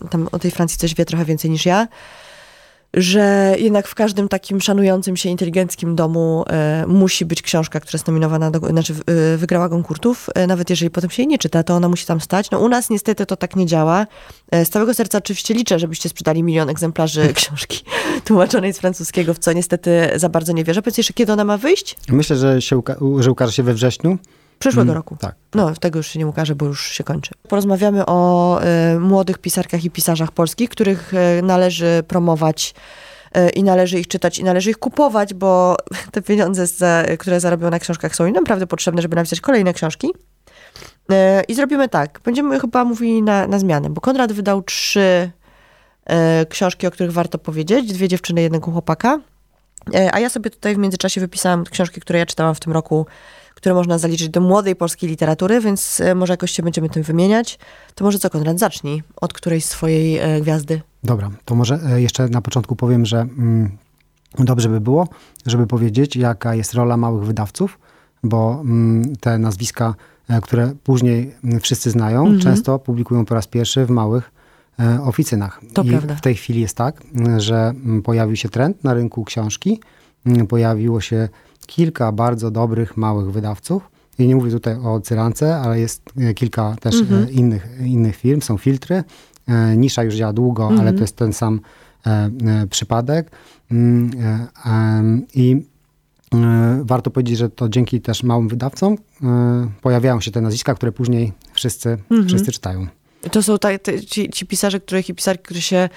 tam 0.09 0.27
o 0.31 0.39
tej 0.39 0.51
Francji 0.51 0.77
coś 0.77 0.95
wie 0.95 1.05
trochę 1.05 1.25
więcej 1.25 1.51
niż 1.51 1.65
ja, 1.65 1.87
że 2.93 3.55
jednak 3.57 3.87
w 3.87 3.95
każdym 3.95 4.27
takim 4.29 4.61
szanującym 4.61 5.17
się 5.17 5.29
inteligenckim 5.29 5.95
domu 5.95 6.43
e, 6.49 6.85
musi 6.87 7.25
być 7.25 7.41
książka, 7.41 7.79
która 7.79 7.97
jest 7.97 8.07
nominowana, 8.07 8.51
do, 8.51 8.59
znaczy 8.59 8.93
e, 9.33 9.37
wygrała 9.37 9.69
konkursów, 9.69 10.29
e, 10.35 10.47
nawet 10.47 10.69
jeżeli 10.69 10.89
potem 10.89 11.09
się 11.09 11.21
jej 11.21 11.27
nie 11.27 11.37
czyta, 11.37 11.63
to 11.63 11.75
ona 11.75 11.89
musi 11.89 12.05
tam 12.05 12.21
stać. 12.21 12.51
No 12.51 12.59
u 12.59 12.69
nas 12.69 12.89
niestety 12.89 13.25
to 13.25 13.35
tak 13.35 13.55
nie 13.55 13.65
działa. 13.65 14.07
Z 14.51 14.69
całego 14.69 14.93
serca 14.93 15.17
oczywiście 15.17 15.53
liczę, 15.53 15.79
żebyście 15.79 16.09
sprzedali 16.09 16.43
milion 16.43 16.69
egzemplarzy 16.69 17.33
książki 17.33 17.83
tłumaczonej 18.25 18.73
z 18.73 18.77
francuskiego, 18.77 19.33
w 19.33 19.39
co 19.39 19.53
niestety 19.53 20.09
za 20.15 20.29
bardzo 20.29 20.53
nie 20.53 20.63
wierzę. 20.63 20.81
Powiedz 20.81 20.97
jeszcze, 20.97 21.13
kiedy 21.13 21.33
ona 21.33 21.45
ma 21.45 21.57
wyjść? 21.57 21.97
Myślę, 22.09 22.35
że, 22.35 22.61
się 22.61 22.77
uka- 22.77 23.21
że 23.21 23.31
ukaże 23.31 23.53
się 23.53 23.63
we 23.63 23.73
wrześniu. 23.73 24.17
Przyszłego 24.61 24.91
Mm, 24.91 24.95
roku. 24.95 25.17
tak. 25.19 25.35
No, 25.55 25.73
tego 25.75 25.99
już 25.99 26.07
się 26.07 26.19
nie 26.19 26.27
ukaże, 26.27 26.55
bo 26.55 26.65
już 26.65 26.91
się 26.91 27.03
kończy. 27.03 27.31
Porozmawiamy 27.49 28.05
o 28.05 28.59
y, 28.95 28.99
młodych 28.99 29.37
pisarkach 29.37 29.83
i 29.83 29.89
pisarzach 29.89 30.31
polskich, 30.31 30.69
których 30.69 31.13
y, 31.13 31.41
należy 31.41 32.03
promować 32.07 32.73
y, 33.37 33.49
i 33.49 33.63
należy 33.63 33.99
ich 33.99 34.07
czytać 34.07 34.39
i 34.39 34.43
należy 34.43 34.69
ich 34.69 34.77
kupować, 34.77 35.33
bo 35.33 35.77
te 36.13 36.21
pieniądze, 36.21 36.67
za, 36.67 37.03
które 37.19 37.39
zarobią 37.39 37.69
na 37.69 37.79
książkach 37.79 38.15
są 38.15 38.25
im 38.25 38.33
naprawdę 38.33 38.67
potrzebne, 38.67 39.01
żeby 39.01 39.15
napisać 39.15 39.41
kolejne 39.41 39.73
książki. 39.73 40.07
I 41.47 41.55
zrobimy 41.55 41.89
tak. 41.89 42.19
Będziemy 42.25 42.59
chyba 42.59 42.85
mówili 42.85 43.23
na, 43.23 43.47
na 43.47 43.59
zmianę, 43.59 43.89
bo 43.89 44.01
Konrad 44.01 44.31
wydał 44.31 44.61
trzy 44.61 45.31
książki, 46.49 46.87
o 46.87 46.91
których 46.91 47.13
warto 47.13 47.37
powiedzieć. 47.37 47.93
Dwie 47.93 48.07
dziewczyny, 48.07 48.41
jednego 48.41 48.71
chłopaka. 48.71 49.19
A 50.11 50.19
ja 50.19 50.29
sobie 50.29 50.49
tutaj 50.49 50.75
w 50.75 50.77
międzyczasie 50.77 51.21
wypisałam 51.21 51.63
książki, 51.63 52.01
które 52.01 52.19
ja 52.19 52.25
czytałam 52.25 52.55
w 52.55 52.59
tym 52.59 52.73
roku, 52.73 53.05
które 53.61 53.75
można 53.75 53.97
zaliczyć 53.97 54.29
do 54.29 54.41
młodej 54.41 54.75
polskiej 54.75 55.09
literatury, 55.09 55.59
więc 55.61 56.01
e, 56.01 56.15
może 56.15 56.33
jakoś 56.33 56.51
się 56.51 56.63
będziemy 56.63 56.89
tym 56.89 57.03
wymieniać. 57.03 57.59
To 57.95 58.05
może 58.05 58.19
co, 58.19 58.29
Konrad, 58.29 58.59
zacznij 58.59 59.03
od 59.15 59.33
którejś 59.33 59.65
swojej 59.65 60.17
e, 60.17 60.41
gwiazdy. 60.41 60.81
Dobra, 61.03 61.31
to 61.45 61.55
może 61.55 61.79
e, 61.85 62.01
jeszcze 62.01 62.27
na 62.27 62.41
początku 62.41 62.75
powiem, 62.75 63.05
że 63.05 63.21
mm, 63.21 63.77
dobrze 64.39 64.69
by 64.69 64.81
było, 64.81 65.07
żeby 65.45 65.67
powiedzieć, 65.67 66.15
jaka 66.15 66.55
jest 66.55 66.73
rola 66.73 66.97
małych 66.97 67.23
wydawców, 67.23 67.79
bo 68.23 68.61
mm, 68.61 69.15
te 69.15 69.37
nazwiska, 69.39 69.95
które 70.41 70.73
później 70.83 71.35
mm, 71.43 71.59
wszyscy 71.59 71.91
znają, 71.91 72.21
Mhm. 72.21 72.39
często 72.39 72.79
publikują 72.79 73.25
po 73.25 73.35
raz 73.35 73.47
pierwszy 73.47 73.85
w 73.85 73.89
małych 73.89 74.31
e, 74.79 75.01
oficynach. 75.01 75.61
To 75.73 75.83
I 75.83 75.89
prawda. 75.89 76.15
w 76.15 76.21
tej 76.21 76.35
chwili 76.35 76.61
jest 76.61 76.77
tak, 76.77 77.01
że 77.37 77.55
mm, 77.55 78.01
pojawił 78.01 78.35
się 78.35 78.49
trend 78.49 78.83
na 78.83 78.93
rynku 78.93 79.23
książki, 79.23 79.79
mm, 80.25 80.47
pojawiło 80.47 81.01
się 81.01 81.29
kilka 81.75 82.11
bardzo 82.11 82.51
dobrych 82.51 82.97
małych 82.97 83.31
wydawców. 83.31 83.89
I 84.19 84.27
nie 84.27 84.35
mówię 84.35 84.51
tutaj 84.51 84.75
o 84.75 84.99
Cyrance, 84.99 85.55
ale 85.57 85.79
jest 85.79 86.01
e, 86.17 86.33
kilka 86.33 86.75
też 86.79 86.95
Mhm. 86.95 87.23
e, 87.23 87.31
innych, 87.31 87.67
innych 87.85 88.15
firm, 88.15 88.41
są 88.41 88.57
filtry. 88.57 89.03
E, 89.47 89.77
Nisza 89.77 90.03
już 90.03 90.15
działa 90.15 90.33
długo, 90.33 90.63
Mhm. 90.63 90.81
ale 90.81 90.93
to 90.93 91.01
jest 91.01 91.15
ten 91.15 91.33
sam 91.33 91.59
przypadek. 92.69 93.31
Mm, 93.71 94.11
I 95.35 95.61
warto 96.81 97.11
powiedzieć, 97.11 97.37
że 97.37 97.49
to 97.49 97.69
dzięki 97.69 98.01
też 98.01 98.23
małym 98.23 98.47
wydawcom 98.47 98.97
pojawiają 99.81 100.21
się 100.21 100.31
te 100.31 100.41
nazwiska, 100.41 100.73
które 100.75 100.91
później 100.91 101.33
wszyscy, 101.53 101.89
Mhm. 101.89 102.27
wszyscy 102.27 102.51
czytają. 102.51 102.87
To 103.31 103.43
są 103.43 103.57
ta, 103.57 103.77
te, 103.79 104.01
ci, 104.01 104.29
ci 104.29 104.45
pisarze, 104.45 104.79
których 104.79 105.09
i 105.09 105.13
pisarki, 105.13 105.43
którzy 105.43 105.61
się 105.61 105.89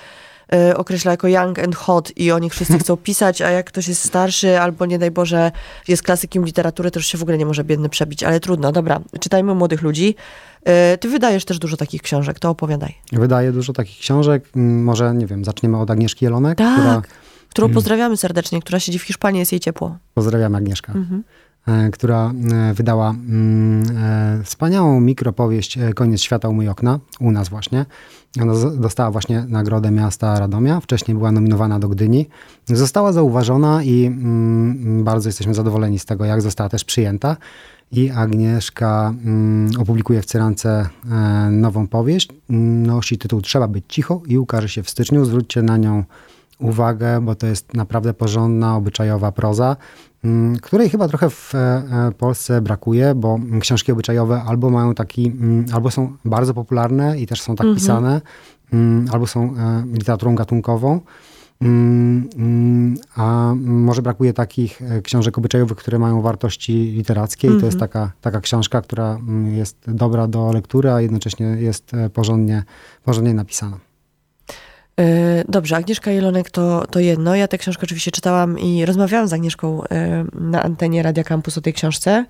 określa 0.77 1.11
jako 1.11 1.29
young 1.29 1.59
and 1.59 1.77
hot 1.77 2.13
i 2.17 2.33
o 2.33 2.39
nich 2.39 2.53
wszyscy 2.53 2.79
chcą 2.79 2.97
pisać, 3.09 3.43
a 3.43 3.51
jak 3.51 3.67
ktoś 3.67 3.89
jest 3.89 4.05
starszy 4.05 4.61
albo 4.61 4.87
nie 4.87 4.99
daj 4.99 5.11
Boże 5.11 5.53
jest 5.89 6.03
klasykiem 6.03 6.45
literatury, 6.45 6.91
to 6.91 6.99
już 6.99 7.07
się 7.07 7.19
w 7.19 7.23
ogóle 7.23 7.39
nie 7.39 7.47
może 7.47 7.65
biedny 7.65 7.89
przebić, 7.89 8.23
ale 8.23 8.41
trudno. 8.41 8.73
Dobra, 8.73 9.01
czytajmy 9.21 9.55
młodych 9.55 9.83
ludzi. 9.83 10.15
E, 10.65 10.99
Ty 10.99 11.09
wydajesz 11.09 11.45
też 11.45 11.59
dużo 11.59 11.77
takich 11.77 12.03
książek, 12.03 12.39
to 12.39 12.51
opowiadaj. 12.51 12.95
Wydaje 13.13 13.53
dużo 13.53 13.73
takich 13.73 13.99
książek. 13.99 14.45
Mm, 14.57 14.85
Może, 14.85 15.15
nie 15.15 15.27
wiem, 15.27 15.45
zaczniemy 15.45 15.81
od 15.81 15.91
Agnieszki 15.91 16.25
Jelonek, 16.25 16.59
Tak, 16.59 16.79
która, 16.81 17.03
którą 17.51 17.73
pozdrawiamy 17.73 18.17
serdecznie, 18.17 18.61
która 18.61 18.81
siedzi 18.81 18.99
w 18.99 19.03
Hiszpanii, 19.03 19.39
jest 19.39 19.53
jej 19.53 19.61
ciepło. 19.61 19.97
pozdrawiam 20.15 20.55
Agnieszka, 20.55 20.93
Mhm. 20.93 21.23
E, 21.67 21.91
która 21.91 22.33
e, 22.53 22.75
wydała 22.75 23.11
mm, 23.11 23.83
e, 23.97 24.45
wspaniałą 24.45 25.01
mikropowieść 25.01 25.79
Koniec 25.95 26.21
świata 26.21 26.49
u 26.49 26.71
okna, 26.71 27.01
u 27.21 27.31
nas 27.31 27.49
właśnie. 27.49 27.87
Ona 28.43 28.53
dostała 28.77 29.11
właśnie 29.11 29.45
nagrodę 29.49 29.91
miasta 29.91 30.41
Radomia, 30.41 30.81
wcześniej 30.81 31.17
była 31.17 31.33
nominowana 31.33 31.79
do 31.79 31.89
Gdyni. 31.89 32.29
Została 32.67 33.13
zauważona 33.13 33.83
i 33.83 34.07
mm, 34.07 35.05
bardzo 35.05 35.29
jesteśmy 35.29 35.55
zadowoleni 35.55 35.99
z 35.99 36.05
tego, 36.05 36.25
jak 36.25 36.43
została 36.43 36.69
też 36.69 36.85
przyjęta. 36.85 37.37
I 37.93 38.11
Agnieszka 38.11 39.15
mm, 39.25 39.71
opublikuje 39.81 40.23
w 40.23 40.27
Cyrance 40.27 40.89
nową 41.51 41.87
powieść. 41.87 42.29
Nosi 42.49 43.19
tytuł 43.19 43.41
Trzeba 43.41 43.69
być 43.69 43.85
cicho 43.89 44.23
i 44.27 44.39
ukaże 44.39 44.69
się 44.69 44.83
w 44.83 44.91
styczniu. 44.91 45.25
Zwróćcie 45.25 45.63
na 45.63 45.77
nią 45.77 46.05
uwagę, 46.59 47.21
bo 47.21 47.35
to 47.35 47.47
jest 47.47 47.75
naprawdę 47.75 48.15
porządna, 48.15 48.77
obyczajowa 48.77 49.33
proza, 49.33 49.77
mm, 50.25 50.57
której 50.57 50.91
chyba 50.91 51.09
trochę 51.09 51.31
w 51.31 51.55
e, 51.55 51.59
e, 51.59 52.13
Polsce 52.19 52.61
brakuje, 52.61 53.15
bo 53.15 53.39
książki 53.61 53.93
obyczajowe 53.93 54.43
albo 54.43 54.71
mają 54.71 54.95
taki, 54.95 55.27
mm, 55.27 55.65
albo 55.73 55.91
są 55.91 56.17
bardzo 56.25 56.55
popularne 56.55 57.21
i 57.21 57.27
też 57.27 57.43
są 57.43 57.57
tak 57.57 57.67
pisane, 57.75 58.21
mm, 58.73 59.07
albo 59.13 59.27
są 59.27 59.55
e, 59.57 59.85
literaturą 59.93 60.35
gatunkową. 60.35 61.01
A 63.17 63.55
może 63.57 64.03
brakuje 64.03 64.33
takich 64.33 64.81
książek 65.03 65.39
obyczajowych, 65.39 65.79
które 65.79 65.99
mają 65.99 66.23
wartości 66.23 66.73
literackie 66.73 67.49
i 67.57 67.61
to 67.61 67.67
jest 67.67 67.79
taka, 67.79 68.13
taka 68.21 68.41
książka, 68.41 68.83
która 68.83 69.19
jest 69.53 69.77
dobra 69.89 70.27
do 70.27 70.53
lektury, 70.53 70.91
a 70.91 71.01
jednocześnie 71.01 71.47
jest 71.47 71.93
porządnie, 72.13 72.63
porządnie 73.05 73.35
napisana. 73.35 73.79
E, 75.01 75.45
Dobrze, 75.49 75.77
Agnieszka 75.77 76.11
Jelonek 76.11 76.51
to, 76.51 76.87
to 76.87 77.01
jedno. 77.01 77.35
Ja 77.35 77.49
tę 77.49 77.59
książkę 77.59 77.83
oczywiście 77.83 78.11
czytałam 78.11 78.59
i 78.59 78.87
rozmawiałam 78.87 79.29
z 79.29 79.33
Agnieszką 79.33 79.85
e, 79.85 80.25
na 80.33 80.63
antenie 80.63 81.03
Radia 81.03 81.25
Campus 81.25 81.59
o 81.59 81.61
tej 81.61 81.73
książce. 81.73 82.25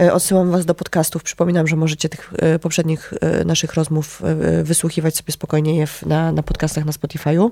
E, 0.00 0.12
Odsyłam 0.12 0.50
was 0.50 0.66
do 0.66 0.74
podcastów. 0.74 1.22
Przypominam, 1.22 1.66
że 1.66 1.76
możecie 1.76 2.08
tych 2.08 2.34
poprzednich 2.62 3.14
naszych 3.44 3.74
rozmów 3.74 4.22
wysłuchiwać 4.62 5.16
sobie 5.16 5.32
spokojnie 5.32 5.76
je 5.76 5.86
na, 6.06 6.32
na 6.32 6.42
podcastach 6.42 6.84
na 6.84 6.92
Spotify'u. 6.92 7.50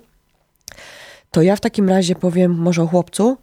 To 1.30 1.42
ja 1.42 1.56
w 1.56 1.60
takim 1.60 1.88
razie 1.88 2.14
powiem 2.14 2.54
może 2.54 2.82
o 2.82 2.86
chłopcu. 2.86 3.36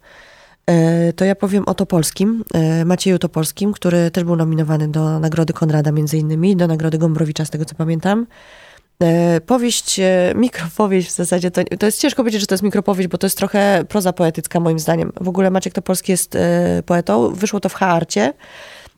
To 1.16 1.24
ja 1.24 1.34
powiem 1.34 1.64
o 1.66 1.74
Topolskim, 1.74 2.44
Macieju 2.84 3.18
Topolskim, 3.18 3.72
który 3.72 4.10
też 4.10 4.24
był 4.24 4.36
nominowany 4.36 4.88
do 4.88 5.20
Nagrody 5.20 5.52
Konrada 5.52 5.92
między 5.92 6.18
innymi, 6.18 6.56
do 6.56 6.66
Nagrody 6.66 6.98
Gombrowicza, 6.98 7.44
z 7.44 7.50
tego 7.50 7.64
co 7.64 7.74
pamiętam. 7.74 8.26
E, 9.02 9.40
Powieść, 9.40 10.00
e, 10.00 10.32
mikropowieść 10.34 11.08
w 11.08 11.12
zasadzie, 11.12 11.50
to, 11.50 11.62
to 11.78 11.86
jest 11.86 12.00
ciężko 12.00 12.22
powiedzieć, 12.22 12.40
że 12.40 12.46
to 12.46 12.54
jest 12.54 12.62
mikropowieść, 12.62 13.08
bo 13.08 13.18
to 13.18 13.26
jest 13.26 13.36
trochę 13.36 13.84
proza 13.88 14.12
poetycka 14.12 14.60
moim 14.60 14.78
zdaniem. 14.78 15.12
W 15.20 15.28
ogóle 15.28 15.50
Maciek 15.50 15.72
Topolski 15.72 16.12
jest 16.12 16.36
e, 16.36 16.82
poetą, 16.86 17.34
wyszło 17.34 17.60
to 17.60 17.68
w 17.68 17.74
Haarcie 17.74 18.32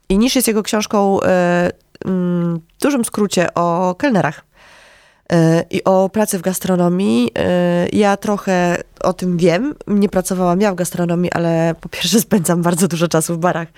i 0.09 0.19
Nisz 0.19 0.37
jest 0.37 0.49
jego 0.49 0.62
książką 0.62 1.21
mm, 1.21 2.61
w 2.79 2.83
dużym 2.83 3.05
skrócie 3.05 3.55
o 3.55 3.95
kelnerach 3.99 4.45
i 5.71 5.85
o 5.85 6.09
pracy 6.09 6.38
w 6.38 6.43
gastronomii. 6.43 7.31
Ja 7.93 8.17
trochę 8.17 8.77
o 9.03 9.12
tym 9.12 9.37
wiem. 9.37 9.75
Nie 9.87 10.09
pracowałam 10.09 10.61
ja 10.61 10.73
w 10.73 10.75
gastronomii, 10.75 11.33
ale 11.33 11.75
po 11.81 11.88
pierwsze 11.88 12.21
spędzam 12.29 12.62
bardzo 12.62 12.88
dużo 12.88 13.09
czasu 13.09 13.35
w 13.35 13.38
barach, 13.38 13.69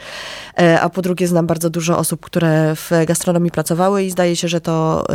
e, 0.58 0.80
a 0.80 0.88
po 0.88 1.02
drugie 1.02 1.28
znam 1.28 1.46
bardzo 1.46 1.70
dużo 1.70 1.98
osób, 1.98 2.20
które 2.20 2.76
w 2.76 2.90
gastronomii 3.06 3.50
pracowały 3.50 4.02
i 4.02 4.10
zdaje 4.10 4.36
się, 4.36 4.48
że 4.48 4.60
to, 4.60 5.06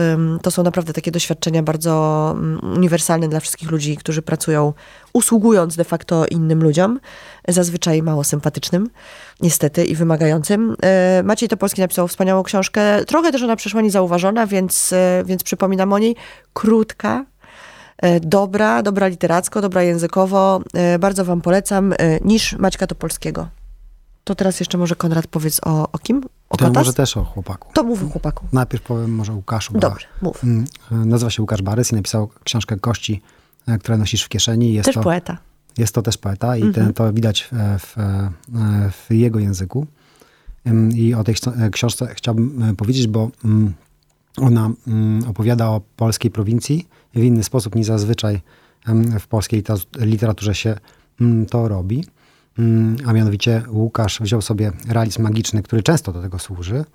to 0.42 0.52
są 0.52 0.64
naprawdę 0.64 0.94
takie 0.94 1.12
doświadczenia 1.12 1.64
bardzo 1.64 2.36
mm, 2.38 2.60
uniwersalne 2.76 3.28
dla 3.28 3.40
wszystkich 3.40 3.72
ludzi, 3.72 3.98
którzy 3.98 4.22
pracują 4.22 4.74
usługując 5.14 5.76
de 5.76 5.84
facto 5.84 6.26
innym 6.26 6.64
ludziom, 6.64 7.00
zazwyczaj 7.48 8.04
mało 8.04 8.24
sympatycznym, 8.24 8.90
niestety, 9.42 9.86
i 9.86 9.96
wymagającym. 9.96 10.76
E, 10.82 11.24
Maciej 11.24 11.50
Topolski 11.50 11.82
napisał 11.82 12.08
wspaniałą 12.08 12.44
książkę. 12.44 13.06
Trochę 13.06 13.32
też 13.32 13.44
ona 13.44 13.56
przeszła 13.56 13.82
niezauważona, 13.82 14.48
więc, 14.48 14.94
e, 14.94 15.24
więc 15.26 15.44
przypominam 15.44 15.94
o 15.94 16.00
niej. 16.00 16.16
Krótka, 16.54 17.26
dobra, 18.22 18.84
dobra 18.84 19.08
literacko, 19.08 19.62
dobra 19.62 19.84
językowo. 19.84 20.62
E, 20.74 21.00
Bardzo 21.00 21.26
wam 21.26 21.42
polecam. 21.42 21.94
e, 21.94 22.20
Niż 22.26 22.54
Maćka 22.54 22.88
Topolskiego. 22.88 23.48
To 24.24 24.36
teraz 24.36 24.60
jeszcze 24.60 24.78
może 24.78 24.96
Konrad 24.96 25.28
powiedz 25.28 25.62
o, 25.66 25.92
o 25.92 25.98
kim? 26.00 26.18
O 26.50 26.58
To 26.58 26.66
Kotas? 26.66 26.74
może 26.82 26.94
też 26.94 27.18
o 27.18 27.24
chłopaku. 27.24 27.72
To 27.74 27.84
mów 27.84 28.04
o 28.04 28.08
chłopaku. 28.10 28.48
Najpierw 28.54 28.84
powiem 28.84 29.16
może 29.16 29.34
o 29.34 29.36
Łukaszu. 29.36 29.74
Dobrze, 29.80 30.08
mów. 30.22 30.44
mm, 30.44 30.66
Nazywa 30.92 31.30
się 31.32 31.42
Łukasz 31.42 31.62
Barys 31.62 31.92
i 31.92 31.96
napisał 31.96 32.30
książkę 32.44 32.78
Kości, 32.78 33.22
e, 33.68 33.78
które 33.78 33.98
nosisz 33.98 34.24
w 34.24 34.30
kieszeni. 34.30 34.74
Jest 34.74 34.86
Też 34.86 34.96
to, 34.96 35.02
poeta. 35.02 35.38
Jest 35.78 35.96
to 35.96 36.02
też 36.02 36.18
poeta 36.18 36.58
i 36.58 36.62
Mhm. 36.64 36.74
ten, 36.86 36.94
to 36.94 37.14
widać 37.14 37.50
w, 37.80 37.94
w, 38.92 39.14
jego 39.14 39.40
języku. 39.40 39.88
I 40.96 41.14
o 41.14 41.24
tej 41.24 41.36
książ- 41.36 41.62
e, 41.66 41.70
książce 41.70 42.08
chciałbym 42.16 42.64
e, 42.64 42.76
powiedzieć, 42.76 43.08
bo 43.08 43.30
mm, 43.46 43.74
ona 44.42 44.72
mm, 44.88 45.30
opowiada 45.30 45.68
o 45.70 45.82
polskiej 45.96 46.32
prowincji 46.32 46.88
w 47.16 47.24
inny 47.24 47.44
sposób 47.44 47.76
niż 47.76 47.88
zazwyczaj 47.88 48.42
w 49.20 49.28
polskiej 49.28 49.64
literaturze 50.00 50.56
się 50.56 50.76
mm, 51.22 51.46
to 51.46 51.68
robi. 51.68 52.04
Mm, 52.60 52.98
A 53.06 53.14
mianowicie 53.14 53.64
Łukasz 53.72 54.20
wziął 54.20 54.42
sobie 54.42 54.72
realizm 54.88 55.22
magiczny, 55.22 55.64
który 55.64 55.84
często 55.84 56.12
do 56.12 56.22
tego 56.22 56.40
służy 56.40 56.86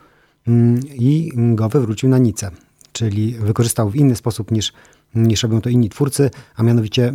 i 0.95 1.33
go 1.55 1.69
wywrócił 1.69 2.09
na 2.09 2.19
nicę, 2.19 2.51
czyli 2.93 3.35
wykorzystał 3.35 3.91
w 3.91 3.97
inny 3.97 4.17
sposób 4.17 4.51
niż, 4.51 4.73
niż 5.15 5.43
robią 5.43 5.61
to 5.61 5.69
inni 5.69 5.89
twórcy, 5.89 6.31
a 6.57 6.63
mianowicie 6.63 7.13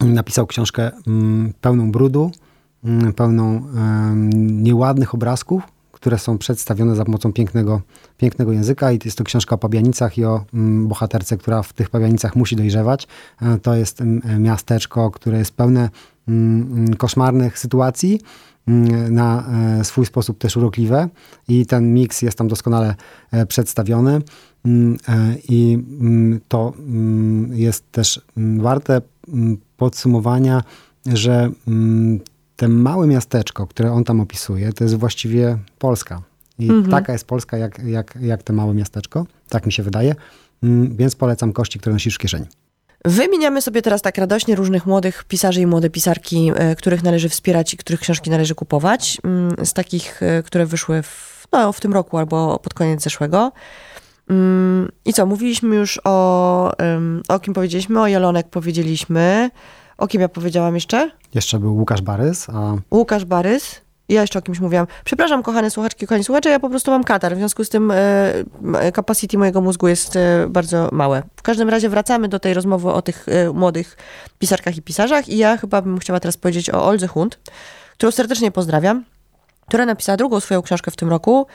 napisał 0.00 0.46
książkę 0.46 0.90
pełną 1.60 1.92
brudu, 1.92 2.30
pełną 3.16 3.66
nieładnych 4.36 5.14
obrazków, 5.14 5.62
które 6.00 6.18
są 6.18 6.38
przedstawione 6.38 6.96
za 6.96 7.04
pomocą 7.04 7.32
pięknego, 7.32 7.82
pięknego 8.16 8.52
języka 8.52 8.92
i 8.92 8.98
jest 9.04 9.18
to 9.18 9.24
książka 9.24 9.54
o 9.54 9.58
pabianicach 9.58 10.18
i 10.18 10.24
o 10.24 10.44
mm, 10.54 10.88
bohaterce, 10.88 11.36
która 11.36 11.62
w 11.62 11.72
tych 11.72 11.90
pabianicach 11.90 12.36
musi 12.36 12.56
dojrzewać. 12.56 13.06
E, 13.42 13.58
to 13.58 13.74
jest 13.74 14.02
miasteczko, 14.38 15.10
które 15.10 15.38
jest 15.38 15.52
pełne 15.52 15.90
mm, 16.28 16.94
koszmarnych 16.94 17.58
sytuacji, 17.58 18.20
mm, 18.68 19.14
na 19.14 19.44
e, 19.80 19.84
swój 19.84 20.06
sposób 20.06 20.38
też 20.38 20.56
urokliwe 20.56 21.08
i 21.48 21.66
ten 21.66 21.94
miks 21.94 22.22
jest 22.22 22.38
tam 22.38 22.48
doskonale 22.48 22.94
e, 23.30 23.46
przedstawiony 23.46 24.20
i 25.48 25.78
to 26.48 26.72
jest 27.50 27.92
też 27.92 28.20
warte 28.36 29.02
podsumowania, 29.76 30.62
że 31.06 31.50
te 32.60 32.68
małe 32.68 33.06
miasteczko, 33.06 33.66
które 33.66 33.92
on 33.92 34.04
tam 34.04 34.20
opisuje, 34.20 34.72
to 34.72 34.84
jest 34.84 34.96
właściwie 34.96 35.58
Polska. 35.78 36.22
I 36.58 36.70
mhm. 36.70 36.90
taka 36.90 37.12
jest 37.12 37.24
Polska, 37.24 37.56
jak, 37.56 37.78
jak, 37.84 38.18
jak 38.20 38.42
to 38.42 38.52
małe 38.52 38.74
miasteczko. 38.74 39.26
Tak 39.48 39.66
mi 39.66 39.72
się 39.72 39.82
wydaje. 39.82 40.14
Mm, 40.62 40.96
więc 40.96 41.16
polecam 41.16 41.52
kości, 41.52 41.78
które 41.78 41.92
nosisz 41.92 42.14
w 42.14 42.18
kieszeni. 42.18 42.46
Wymieniamy 43.04 43.62
sobie 43.62 43.82
teraz 43.82 44.02
tak 44.02 44.18
radośnie 44.18 44.56
różnych 44.56 44.86
młodych 44.86 45.24
pisarzy 45.24 45.60
i 45.60 45.66
młode 45.66 45.90
pisarki, 45.90 46.52
e, 46.54 46.76
których 46.76 47.02
należy 47.02 47.28
wspierać 47.28 47.74
i 47.74 47.76
których 47.76 48.00
książki 48.00 48.30
należy 48.30 48.54
kupować. 48.54 49.18
Mm, 49.24 49.66
z 49.66 49.72
takich, 49.72 50.22
e, 50.22 50.42
które 50.42 50.66
wyszły 50.66 51.02
w, 51.02 51.46
no, 51.52 51.72
w 51.72 51.80
tym 51.80 51.92
roku 51.92 52.18
albo 52.18 52.58
pod 52.58 52.74
koniec 52.74 53.02
zeszłego. 53.02 53.52
Mm, 54.30 54.92
I 55.04 55.12
co, 55.12 55.26
mówiliśmy 55.26 55.76
już 55.76 56.00
o, 56.04 56.72
o 57.28 57.40
kim 57.40 57.54
powiedzieliśmy, 57.54 58.00
o 58.00 58.06
Jelonek 58.06 58.48
powiedzieliśmy, 58.48 59.50
o 59.98 60.08
kim 60.08 60.20
ja 60.20 60.28
powiedziałam 60.28 60.74
jeszcze? 60.74 61.19
Jeszcze 61.34 61.58
był 61.58 61.76
Łukasz 61.76 62.02
Barys. 62.02 62.46
A... 62.50 62.74
Łukasz 62.90 63.24
Barys. 63.24 63.80
Ja 64.08 64.20
jeszcze 64.20 64.38
o 64.38 64.42
kimś 64.42 64.60
mówiłam. 64.60 64.86
Przepraszam, 65.04 65.42
kochane 65.42 65.70
słuchaczki, 65.70 66.06
kochani 66.06 66.24
słuchacze, 66.24 66.50
ja 66.50 66.60
po 66.60 66.70
prostu 66.70 66.90
mam 66.90 67.04
katar. 67.04 67.34
W 67.34 67.38
związku 67.38 67.64
z 67.64 67.68
tym 67.68 67.90
e, 67.90 68.92
capacity 68.94 69.38
mojego 69.38 69.60
mózgu 69.60 69.88
jest 69.88 70.16
e, 70.16 70.46
bardzo 70.48 70.88
małe. 70.92 71.22
W 71.36 71.42
każdym 71.42 71.68
razie 71.68 71.88
wracamy 71.88 72.28
do 72.28 72.38
tej 72.38 72.54
rozmowy 72.54 72.92
o 72.92 73.02
tych 73.02 73.28
e, 73.28 73.52
młodych 73.52 73.96
pisarkach 74.38 74.76
i 74.76 74.82
pisarzach 74.82 75.28
i 75.28 75.36
ja 75.36 75.56
chyba 75.56 75.82
bym 75.82 75.98
chciała 75.98 76.20
teraz 76.20 76.36
powiedzieć 76.36 76.70
o 76.70 76.84
Oldze 76.84 77.06
Hund, 77.06 77.38
którą 77.92 78.10
serdecznie 78.12 78.50
pozdrawiam, 78.50 79.04
która 79.68 79.86
napisała 79.86 80.16
drugą 80.16 80.40
swoją 80.40 80.62
książkę 80.62 80.90
w 80.90 80.96
tym 80.96 81.08
roku. 81.08 81.46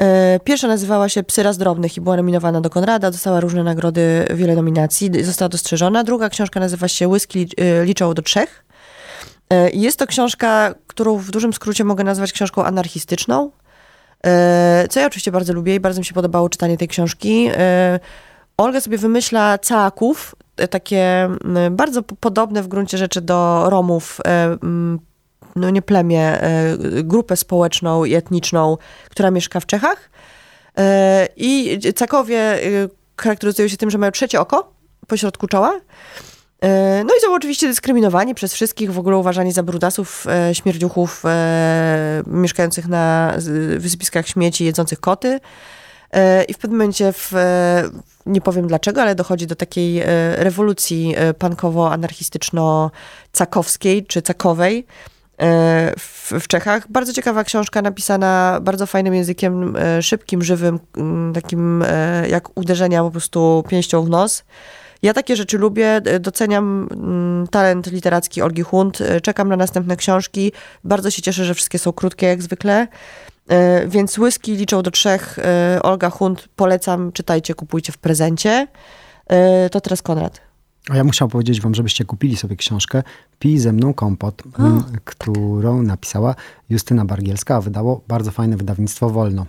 E, 0.00 0.40
pierwsza 0.44 0.68
nazywała 0.68 1.08
się 1.08 1.22
Psy 1.22 1.42
raz 1.42 1.58
drobnych 1.58 1.96
i 1.96 2.00
była 2.00 2.16
nominowana 2.16 2.60
do 2.60 2.70
Konrada, 2.70 3.10
dostała 3.10 3.40
różne 3.40 3.64
nagrody, 3.64 4.26
wiele 4.34 4.56
nominacji, 4.56 5.24
została 5.24 5.48
dostrzeżona. 5.48 6.04
Druga 6.04 6.28
książka 6.28 6.60
nazywa 6.60 6.88
się 6.88 7.08
Whisky 7.08 7.48
e, 7.56 7.84
liczą 7.84 8.14
do 8.14 8.22
trzech. 8.22 8.67
E, 9.50 9.70
jest 9.70 9.98
to 9.98 10.06
książka, 10.06 10.74
którą 10.86 11.16
w 11.16 11.30
dużym 11.30 11.52
skrócie 11.52 11.84
mogę 11.84 12.04
nazwać 12.04 12.32
książką 12.32 12.64
anarchistyczną, 12.64 13.50
co 14.90 15.00
ja 15.00 15.06
oczywiście 15.06 15.32
bardzo 15.32 15.52
lubię 15.52 15.74
i 15.74 15.80
bardzo 15.80 16.00
mi 16.00 16.04
się 16.04 16.14
podobało 16.14 16.48
czytanie 16.48 16.78
tej 16.78 16.88
książki. 16.88 17.50
Olga 18.56 18.80
sobie 18.80 18.98
wymyśla 18.98 19.58
caków, 19.58 20.34
takie 20.70 21.28
bardzo 21.70 22.02
podobne 22.02 22.62
w 22.62 22.68
gruncie 22.68 22.98
rzeczy 22.98 23.20
do 23.20 23.64
Romów 23.70 24.20
no 25.58 25.70
nie 25.70 25.82
plemię, 25.82 26.40
e, 26.40 26.76
grupę 27.02 27.36
społeczną 27.36 28.04
i 28.04 28.14
etniczną, 28.14 28.76
która 29.10 29.30
mieszka 29.30 29.60
w 29.60 29.66
Czechach. 29.66 30.10
E, 30.78 31.28
I 31.36 31.78
Cakowie 31.94 32.38
e, 32.38 32.88
charakteryzują 33.16 33.68
się 33.68 33.76
tym, 33.76 33.90
że 33.90 33.98
mają 33.98 34.12
trzecie 34.12 34.40
oko 34.40 34.72
pośrodku 35.06 35.46
czoła. 35.46 35.80
No 37.04 37.14
i 37.18 37.20
są 37.20 37.34
oczywiście 37.34 37.68
dyskryminowani 37.68 38.34
przez 38.34 38.54
wszystkich, 38.54 38.92
w 38.92 38.98
ogóle 38.98 39.16
uważani 39.16 39.52
za 39.52 39.62
brudasów, 39.62 40.26
śmierdziuchów 40.52 41.22
mieszkających 42.26 42.88
na 42.88 43.34
wysypiskach 43.78 44.28
śmieci, 44.28 44.64
jedzących 44.64 45.00
koty. 45.00 45.40
I 46.48 46.54
w 46.54 46.58
pewnym 46.58 46.78
momencie, 46.78 47.12
w, 47.12 47.32
nie 48.26 48.40
powiem 48.40 48.66
dlaczego, 48.66 49.02
ale 49.02 49.14
dochodzi 49.14 49.46
do 49.46 49.56
takiej 49.56 50.02
rewolucji 50.36 51.14
pankowo-anarchistyczno-cakowskiej 51.38 54.06
czy 54.06 54.22
cakowej, 54.22 54.86
E, 55.38 55.92
w, 55.98 56.32
w, 56.40 56.48
Czechach. 56.48 56.90
Bardzo 56.90 57.12
ciekawa 57.12 57.44
książka, 57.44 57.82
napisana 57.82 58.58
bardzo 58.62 58.86
fajnym 58.86 59.14
językiem, 59.14 59.76
e, 59.76 60.02
szybkim, 60.02 60.42
żywym, 60.42 60.78
takim 61.34 61.82
e, 61.82 62.28
jak 62.28 62.58
uderzenia 62.58 63.02
po 63.02 63.10
prostu 63.10 63.64
pięścią 63.68 64.02
w 64.02 64.08
nos. 64.08 64.44
Ja 65.02 65.14
takie 65.14 65.36
rzeczy 65.36 65.58
lubię, 65.58 66.00
doceniam 66.20 66.88
mm, 66.92 67.46
talent 67.48 67.92
literacki 67.92 68.42
Olgi 68.42 68.62
Hunt, 68.62 68.98
czekam 69.22 69.48
na 69.48 69.56
następne 69.56 69.96
książki. 69.96 70.52
Bardzo 70.84 71.10
się 71.10 71.22
cieszę, 71.22 71.44
że 71.44 71.54
wszystkie 71.54 71.78
są 71.78 71.92
krótkie 71.92 72.26
jak 72.26 72.42
zwykle. 72.42 72.88
Więc 73.86 74.18
whisky 74.18 74.56
liczą 74.56 74.82
do 74.82 74.90
trzech. 74.90 75.38
Olga 75.82 76.10
Hunt, 76.10 76.48
polecam, 76.56 77.12
czytajcie, 77.12 77.54
kupujcie 77.54 77.92
w 77.92 77.98
prezencie. 77.98 78.66
To 79.70 79.80
teraz 79.80 80.02
Konrad. 80.02 80.40
A 80.90 80.96
ja 80.96 81.04
musiał 81.04 81.28
powiedzieć 81.28 81.60
wam, 81.60 81.74
żebyście 81.74 82.04
kupili 82.04 82.36
sobie 82.36 82.56
książkę 82.56 83.02
Pij 83.38 83.58
ze 83.58 83.72
mną 83.72 83.94
kompot, 83.94 84.42
o, 84.58 84.62
którą 85.04 85.78
tak. 85.78 85.86
napisała 85.86 86.34
Justyna 86.70 87.04
Bargielska, 87.04 87.56
a 87.56 87.60
wydało 87.60 88.00
bardzo 88.08 88.30
fajne 88.30 88.56
wydawnictwo 88.56 89.10
Wolno. 89.10 89.46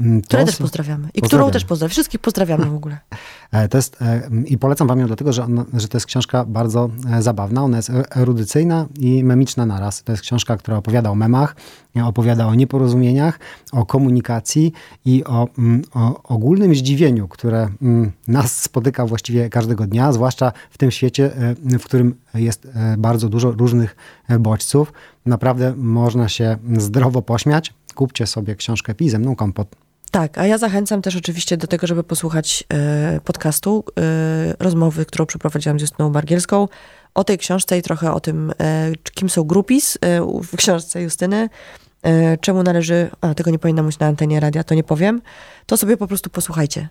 Mm, 0.00 0.22
które 0.22 0.44
też 0.44 0.56
pozdrawiamy. 0.56 1.08
I 1.14 1.22
którą 1.22 1.50
też 1.50 1.64
pozdrawiam. 1.64 1.90
Wszystkich 1.90 2.20
pozdrawiamy 2.20 2.66
w 2.66 2.74
ogóle. 2.74 2.98
E, 3.52 3.68
to 3.68 3.78
jest, 3.78 4.02
e, 4.02 4.30
I 4.46 4.58
polecam 4.58 4.88
wam 4.88 5.00
ją 5.00 5.06
dlatego, 5.06 5.32
że, 5.32 5.44
ona, 5.44 5.64
że 5.74 5.88
to 5.88 5.96
jest 5.96 6.06
książka 6.06 6.44
bardzo 6.44 6.90
e, 7.10 7.22
zabawna. 7.22 7.62
Ona 7.62 7.76
jest 7.76 7.92
erudycyjna 8.16 8.86
i 8.98 9.24
memiczna 9.24 9.66
naraz. 9.66 10.02
To 10.02 10.12
jest 10.12 10.22
książka, 10.22 10.56
która 10.56 10.76
opowiada 10.76 11.10
o 11.10 11.14
memach, 11.14 11.56
opowiada 12.04 12.46
o 12.46 12.54
nieporozumieniach, 12.54 13.38
o 13.72 13.86
komunikacji 13.86 14.72
i 15.04 15.24
o, 15.24 15.48
mm, 15.58 15.82
o 15.94 16.22
ogólnym 16.22 16.74
zdziwieniu, 16.74 17.28
które 17.28 17.68
mm, 17.82 18.12
nas 18.28 18.62
spotyka 18.62 19.06
właściwie 19.06 19.50
każdego 19.50 19.86
dnia, 19.86 20.12
zwłaszcza 20.12 20.52
w 20.70 20.78
tym 20.78 20.90
świecie, 20.90 21.30
w 21.78 21.84
którym 21.84 22.14
jest 22.34 22.68
bardzo 22.98 23.28
dużo 23.28 23.50
różnych 23.50 23.96
bodźców. 24.40 24.92
Naprawdę 25.26 25.74
można 25.76 26.28
się 26.28 26.56
zdrowo 26.78 27.22
pośmiać. 27.22 27.74
Kupcie 27.94 28.26
sobie 28.26 28.56
książkę 28.56 28.94
Pij 28.94 29.10
ze 29.10 29.18
mną 29.18 29.36
kompot. 29.36 29.83
Tak, 30.14 30.38
a 30.38 30.46
ja 30.46 30.58
zachęcam 30.58 31.02
też 31.02 31.16
oczywiście 31.16 31.56
do 31.56 31.66
tego, 31.66 31.86
żeby 31.86 32.04
posłuchać 32.04 32.64
e, 32.68 33.20
podcastu, 33.24 33.84
e, 33.98 34.54
rozmowy, 34.58 35.06
którą 35.06 35.26
przeprowadziłam 35.26 35.78
z 35.78 35.82
Justyną 35.82 36.12
Bargielską, 36.12 36.68
o 37.14 37.24
tej 37.24 37.38
książce 37.38 37.78
i 37.78 37.82
trochę 37.82 38.12
o 38.12 38.20
tym, 38.20 38.52
e, 38.60 38.92
kim 39.14 39.28
są 39.28 39.44
grupis 39.44 39.98
w 40.52 40.56
książce 40.56 41.02
Justyny, 41.02 41.48
czemu 42.40 42.62
należy, 42.62 43.10
a 43.20 43.34
tego 43.34 43.50
nie 43.50 43.58
powinnam 43.58 43.84
mówić 43.84 43.98
na 43.98 44.06
antenie 44.06 44.40
radia, 44.40 44.64
to 44.64 44.74
nie 44.74 44.84
powiem, 44.84 45.22
to 45.66 45.76
sobie 45.76 45.96
po 45.96 46.06
prostu 46.06 46.30
posłuchajcie, 46.30 46.88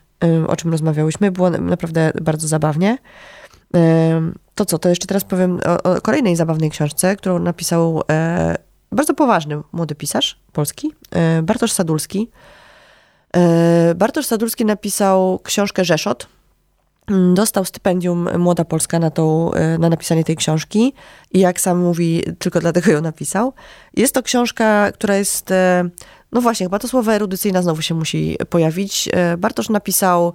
o 0.47 0.55
czym 0.55 0.71
rozmawiałyśmy. 0.71 1.31
Było 1.31 1.49
naprawdę 1.49 2.11
bardzo 2.21 2.47
zabawnie. 2.47 2.97
To 4.55 4.65
co, 4.65 4.79
to 4.79 4.89
jeszcze 4.89 5.07
teraz 5.07 5.23
powiem 5.23 5.59
o, 5.65 5.83
o 5.83 6.01
kolejnej 6.01 6.35
zabawnej 6.35 6.69
książce, 6.69 7.15
którą 7.15 7.39
napisał 7.39 8.01
bardzo 8.91 9.13
poważny 9.13 9.61
młody 9.71 9.95
pisarz 9.95 10.39
polski, 10.53 10.91
Bartosz 11.43 11.71
Sadulski, 11.71 12.29
Bartosz 13.95 14.25
Sadurski 14.25 14.65
napisał 14.65 15.39
książkę 15.43 15.85
Rzeszot. 15.85 16.27
Mm, 17.07 17.33
dostał 17.33 17.65
stypendium 17.65 18.29
Młoda 18.37 18.65
Polska 18.65 18.99
na, 18.99 19.11
tą, 19.11 19.53
e, 19.53 19.77
na 19.77 19.89
napisanie 19.89 20.23
tej 20.23 20.35
książki 20.35 20.93
i 21.31 21.39
jak 21.39 21.61
sam 21.61 21.79
mówi, 21.79 22.23
tylko 22.39 22.59
dlatego 22.59 22.91
ją 22.91 23.01
napisał. 23.01 23.53
Jest 23.93 24.13
to 24.13 24.23
książka, 24.23 24.91
która 24.91 25.15
jest, 25.15 25.51
e, 25.51 25.89
no 26.31 26.41
właśnie, 26.41 26.65
chyba 26.65 26.79
to 26.79 26.87
słowo 26.87 27.13
erudycyjna 27.13 27.61
znowu 27.61 27.81
się 27.81 27.95
musi 27.95 28.37
pojawić. 28.49 29.09
Bartosz 29.37 29.69
napisał 29.69 30.33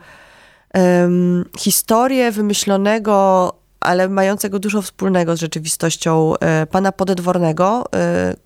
um, 0.74 1.44
historię 1.58 2.32
wymyślonego, 2.32 3.52
ale 3.80 4.08
mającego 4.08 4.58
dużo 4.58 4.82
wspólnego 4.82 5.36
z 5.36 5.40
rzeczywistością 5.40 6.34
pana 6.70 6.92
Podedwornego, 6.92 7.84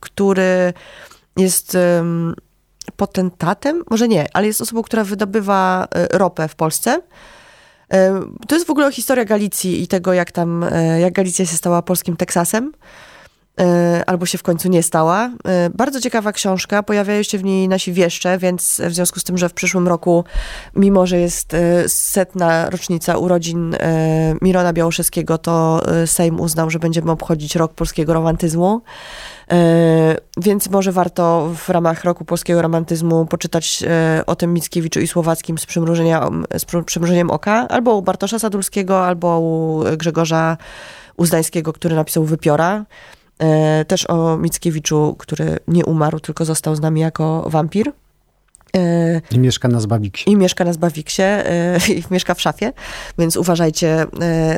który 0.01 0.73
jest 1.37 1.77
potentatem, 2.97 3.83
może 3.91 4.09
nie, 4.09 4.27
ale 4.33 4.47
jest 4.47 4.61
osobą, 4.61 4.83
która 4.83 5.05
wydobywa 5.05 5.89
e, 5.95 6.19
ropę 6.19 6.49
w 6.49 6.55
Polsce. 6.55 7.03
E, 7.93 8.21
to 8.49 8.55
jest 8.55 8.67
w 8.67 8.71
ogóle 8.71 8.93
historia 8.93 9.25
Galicji 9.25 9.83
i 9.83 9.87
tego, 9.87 10.13
jak 10.13 10.33
tam, 10.33 10.65
e, 10.65 11.01
jak 11.01 11.13
Galicja 11.13 11.47
się 11.47 11.57
stała 11.57 11.83
polskim 11.83 12.17
Teksasem. 12.17 12.73
albo 14.07 14.27
się 14.27 14.39
w 14.39 14.43
końcu 14.43 14.69
nie 14.69 14.83
stała. 14.83 15.31
Bardzo 15.75 16.01
ciekawa 16.01 16.33
książka, 16.33 16.83
pojawiają 16.83 17.23
się 17.23 17.39
w 17.39 17.45
niej 17.45 17.69
nasi 17.69 17.93
wieszcze, 17.93 18.39
więc 18.39 18.81
w 18.85 18.95
związku 18.95 19.21
z 19.21 19.25
tym, 19.25 19.39
że 19.39 19.49
w 19.49 19.53
przyszłym 19.53 19.89
roku, 19.89 20.25
mimo 20.77 21.07
że 21.07 21.19
jest 21.19 21.57
setna 21.87 22.71
rocznica 22.71 23.19
urodzin 23.19 23.77
Mirona 24.43 24.73
Białoszewskiego, 24.73 25.39
to 25.39 25.83
Sejm 26.07 26.41
uznał, 26.41 26.71
że 26.71 26.79
będziemy 26.79 27.11
obchodzić 27.11 27.57
rok 27.57 27.75
polskiego 27.75 28.15
romantyzmu. 28.15 28.83
Więc 30.37 30.71
może 30.71 30.93
warto 30.93 31.51
w 31.57 31.69
ramach 31.69 32.05
roku 32.05 32.25
polskiego 32.25 32.63
romantyzmu 32.63 33.27
poczytać 33.27 33.85
o 34.27 34.37
tym 34.37 34.55
Mickiewiczu 34.55 35.01
i 35.01 35.07
Słowackim 35.07 35.59
z, 35.59 35.67
z 36.59 36.65
przymrużeniem 36.85 37.31
oka, 37.31 37.69
albo 37.69 37.97
u 37.97 38.03
Bartosza 38.03 38.39
Sadulskiego, 38.39 39.07
albo 39.07 39.41
u 39.41 39.85
Grzegorza 39.97 40.57
Uzdańskiego, 41.17 41.73
który 41.73 41.95
napisał 41.95 42.25
Wypiora. 42.25 42.85
E, 43.39 43.85
też 43.85 44.11
o 44.11 44.37
Mickiewiczu, 44.37 45.17
który 45.19 45.59
nie 45.69 45.85
umarł, 45.85 46.21
tylko 46.21 46.45
został 46.45 46.77
z 46.77 46.81
nami 46.81 47.01
jako 47.01 47.45
wampir. 47.51 47.93
E, 48.77 49.21
I 49.31 49.39
mieszka 49.39 49.69
na 49.69 49.81
Zbawiksie. 49.81 50.31
I 50.31 50.37
mieszka 50.37 50.65
na 50.65 50.73
Zbawiksie 50.73 51.23
e, 51.23 51.79
i 51.99 52.03
mieszka 52.11 52.35
w 52.35 52.41
szafie, 52.41 52.73
więc 53.19 53.37
uważajcie 53.37 54.07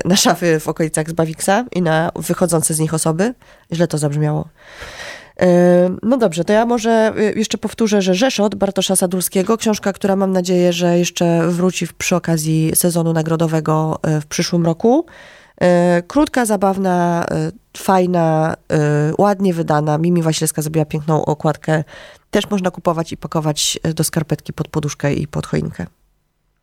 na 0.05 0.17
szafy 0.17 0.61
w 0.61 0.69
okolicach 0.69 1.09
Zbawiksa 1.09 1.65
i 1.73 1.83
na 1.83 2.11
wychodzące 2.17 2.75
z 2.75 2.81
nich 2.81 2.95
osoby. 2.95 3.35
Źle 3.73 3.87
to 3.87 3.99
zabrzmiało. 3.99 4.49
No 6.03 6.17
dobrze, 6.17 6.45
to 6.45 6.53
ja 6.53 6.67
może 6.67 7.13
jeszcze 7.37 7.59
powtórzę, 7.59 8.03
że 8.03 8.15
Rzeszot 8.15 8.55
Bartosza 8.55 8.97
Sadulskiego, 8.97 9.57
książka, 9.57 9.93
która 9.93 10.17
mam 10.17 10.33
nadzieję, 10.33 10.73
że 10.73 10.99
jeszcze 10.99 11.49
wróci 11.49 11.87
przy 11.99 12.17
okazji 12.17 12.73
sezonu 12.75 13.13
nagrodowego 13.13 13.99
w 14.21 14.27
przyszłym 14.27 14.67
roku. 14.67 15.07
E, 15.61 16.03
krótka, 16.03 16.47
zabawna, 16.47 17.27
e, 17.31 17.53
fajna, 17.77 18.55
e, 18.73 19.13
ładnie 19.19 19.55
wydana. 19.55 19.99
Mimi 19.99 20.23
Wasilewska 20.23 20.63
zrobiła 20.63 20.85
piękną 20.85 21.25
okładkę. 21.25 21.85
Też 22.31 22.51
można 22.51 22.71
kupować 22.71 23.13
i 23.13 23.17
pakować 23.17 23.79
do 23.95 24.05
skarpetki 24.05 24.53
pod 24.53 24.69
poduszkę 24.69 25.15
i 25.15 25.29
pod 25.29 25.47
choinkę. 25.47 25.87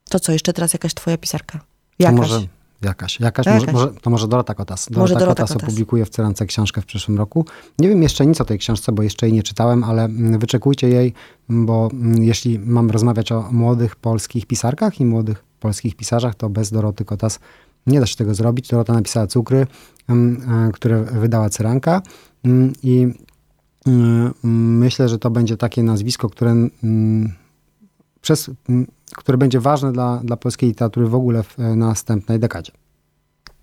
To 0.10 0.19
co, 0.19 0.32
jeszcze 0.32 0.54
teraz 0.54 0.73
jakaś 0.73 0.93
twoja 0.93 1.17
pisarka? 1.17 1.60
Jakaś. 1.99 2.15
To 2.15 2.21
może 2.21 2.47
jakaś. 2.82 3.19
jakaś, 3.19 3.45
jakaś. 3.45 3.65
Może, 3.65 3.71
może, 3.71 3.99
to 4.01 4.10
może 4.10 4.27
Dorota 4.27 4.54
Kotas. 4.56 4.86
Dorota, 4.89 4.99
może 5.01 5.13
Dorota 5.13 5.32
Kotas, 5.32 5.54
Kotas 5.54 5.63
opublikuje 5.63 6.06
w 6.06 6.10
Cerance 6.10 6.45
książkę 6.45 6.82
w 6.82 6.86
przyszłym 6.86 7.17
roku. 7.17 7.45
Nie 7.80 7.89
wiem 7.89 8.04
jeszcze 8.04 8.25
nic 8.25 8.41
o 8.41 8.45
tej 8.45 8.60
książce, 8.60 8.91
bo 8.91 9.04
jeszcze 9.04 9.25
jej 9.27 9.34
nie 9.34 9.43
czytałem, 9.43 9.84
ale 9.84 10.04
mm, 10.04 10.39
wyczekujcie 10.39 10.89
jej, 10.89 11.13
bo 11.49 11.89
mm, 11.93 12.23
jeśli 12.23 12.60
mam 12.60 12.91
rozmawiać 12.91 13.32
o 13.32 13.47
młodych 13.51 13.95
polskich 13.95 14.45
pisarkach 14.45 14.99
i 14.99 15.06
młodych 15.06 15.43
polskich 15.60 15.95
pisarzach, 15.95 16.36
to 16.36 16.49
bez 16.49 16.71
Doroty 16.71 17.06
Kotas 17.06 17.39
nie 17.88 18.00
da 18.00 18.06
się 18.06 18.15
tego 18.15 18.36
zrobić. 18.36 18.67
Dorota 18.67 18.94
napisała 18.94 19.28
Cukry, 19.28 19.67
e, 20.10 20.70
które 20.74 21.04
wydała 21.04 21.50
Cyranka 21.50 22.02
i 22.84 23.08
myślę, 24.44 25.10
że 25.10 25.20
to 25.20 25.30
będzie 25.30 25.58
takie 25.58 25.84
nazwisko, 25.84 26.30
które, 26.30 26.56
przez, 28.22 28.50
które 29.15 29.38
będzie 29.38 29.60
ważne 29.60 29.91
dla, 29.91 30.22
dla 30.24 30.38
polskiej 30.38 30.70
literatury 30.70 31.08
w 31.08 31.15
ogóle 31.15 31.44
w 31.44 31.58
następnej 31.76 32.39
dekadzie. 32.39 32.72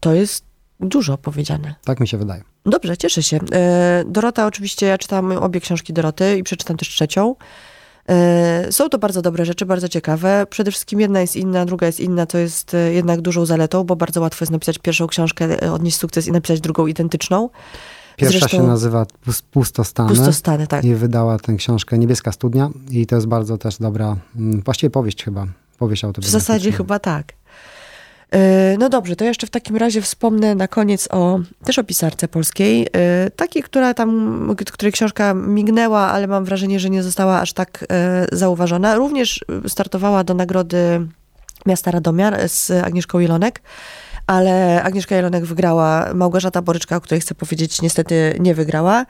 To 0.01 0.15
jest 0.15 0.45
dużo 0.81 1.19
powiedziane. 1.19 1.75
Tak 1.85 2.01
mi 2.01 2.09
się 2.09 2.19
wydaje. 2.19 2.43
Dobrze, 2.67 2.97
cieszę 2.97 3.23
się. 3.23 3.39
E, 3.53 4.05
Dorota, 4.07 4.47
oczywiście, 4.47 4.87
ja 4.87 4.99
czytam 4.99 5.33
obie 5.33 5.61
książki 5.61 5.93
Doroty 5.93 6.39
i 6.39 6.43
przeczytam 6.43 6.77
też 6.77 6.89
trzecią. 6.89 7.35
E, 8.09 8.73
są 8.73 8.89
to 8.89 8.99
bardzo 8.99 9.23
dobre 9.23 9.45
rzeczy, 9.45 9.67
bardzo 9.67 9.89
ciekawe. 9.89 10.47
Przede 10.51 10.71
wszystkim 10.71 11.01
jedna 11.01 11.21
jest 11.21 11.37
inna, 11.37 11.65
druga 11.65 11.87
jest 11.87 12.01
inna, 12.01 12.27
to 12.27 12.39
jest 12.39 12.75
e, 12.75 12.93
jednak 12.93 13.21
dużą 13.21 13.47
zaletą, 13.47 13.85
bo 13.85 13.97
bardzo 13.97 14.21
łatwo 14.21 14.43
jest 14.43 14.53
napisać 14.53 14.79
pierwszą 14.79 15.07
książkę, 15.07 15.63
e, 15.63 15.73
odnieść 15.73 15.97
sukces 15.97 16.27
i 16.27 16.33
napisać 16.33 16.61
drugą 16.61 16.87
identyczną. 16.87 17.51
Pierwsza 18.17 18.39
Zresztą, 18.39 18.57
się 18.57 18.63
nazywa 18.63 19.07
Pustostany. 19.51 20.09
Pustostany, 20.09 20.67
tak. 20.67 20.85
I 20.85 20.95
wydała 20.95 21.39
tę 21.39 21.55
książkę 21.55 21.99
Niebieska 21.99 22.33
Studnia 22.33 22.71
i 22.91 23.07
to 23.07 23.15
jest 23.15 23.27
bardzo 23.27 23.59
też 23.59 23.79
dobra, 23.79 24.17
mm, 24.37 24.63
właściwie 24.63 24.91
powieść 24.91 25.25
chyba, 25.25 25.47
powieść 25.79 26.05
autobiograficzna. 26.05 26.39
W 26.39 26.43
zasadzie 26.43 26.73
chyba 26.73 26.99
tak. 26.99 27.33
E, 28.35 28.77
no 28.79 28.89
dobrze, 28.89 29.17
to 29.17 29.25
jeszcze 29.25 29.47
w 29.47 29.51
takim 29.51 29.77
razie 29.77 30.03
wspomnę 30.03 30.55
na 30.55 30.69
koniec 30.69 31.09
o, 31.11 31.41
też 31.65 31.79
o 31.79 31.85
pisarce 31.85 32.29
polskiej, 32.29 32.87
e, 32.93 33.31
takiej, 33.31 33.63
która 33.63 33.95
tam, 33.95 34.55
której 34.73 34.93
książka 34.93 35.35
mignęła, 35.35 36.01
ale 36.01 36.27
mam 36.27 36.45
wrażenie, 36.45 36.81
że 36.81 36.91
nie 36.91 37.03
została 37.03 37.41
aż 37.41 37.53
tak 37.53 37.85
e, 37.91 38.27
zauważona. 38.33 38.95
Również 38.95 39.45
startowała 39.69 40.25
do 40.25 40.35
nagrody 40.35 41.07
Miasta 41.67 41.91
Radomia 41.91 42.49
z 42.49 42.71
Agnieszką 42.71 43.19
Jelonek, 43.19 43.63
ale 44.27 44.83
Agnieszka 44.83 45.17
Jelonek 45.17 45.45
wygrała, 45.45 46.15
Małgorzata 46.15 46.63
Boryczka, 46.63 46.97
o 46.97 47.01
której 47.01 47.21
chcę 47.21 47.35
powiedzieć, 47.35 47.83
niestety 47.83 48.37
nie 48.41 48.55
wygrała. 48.55 49.07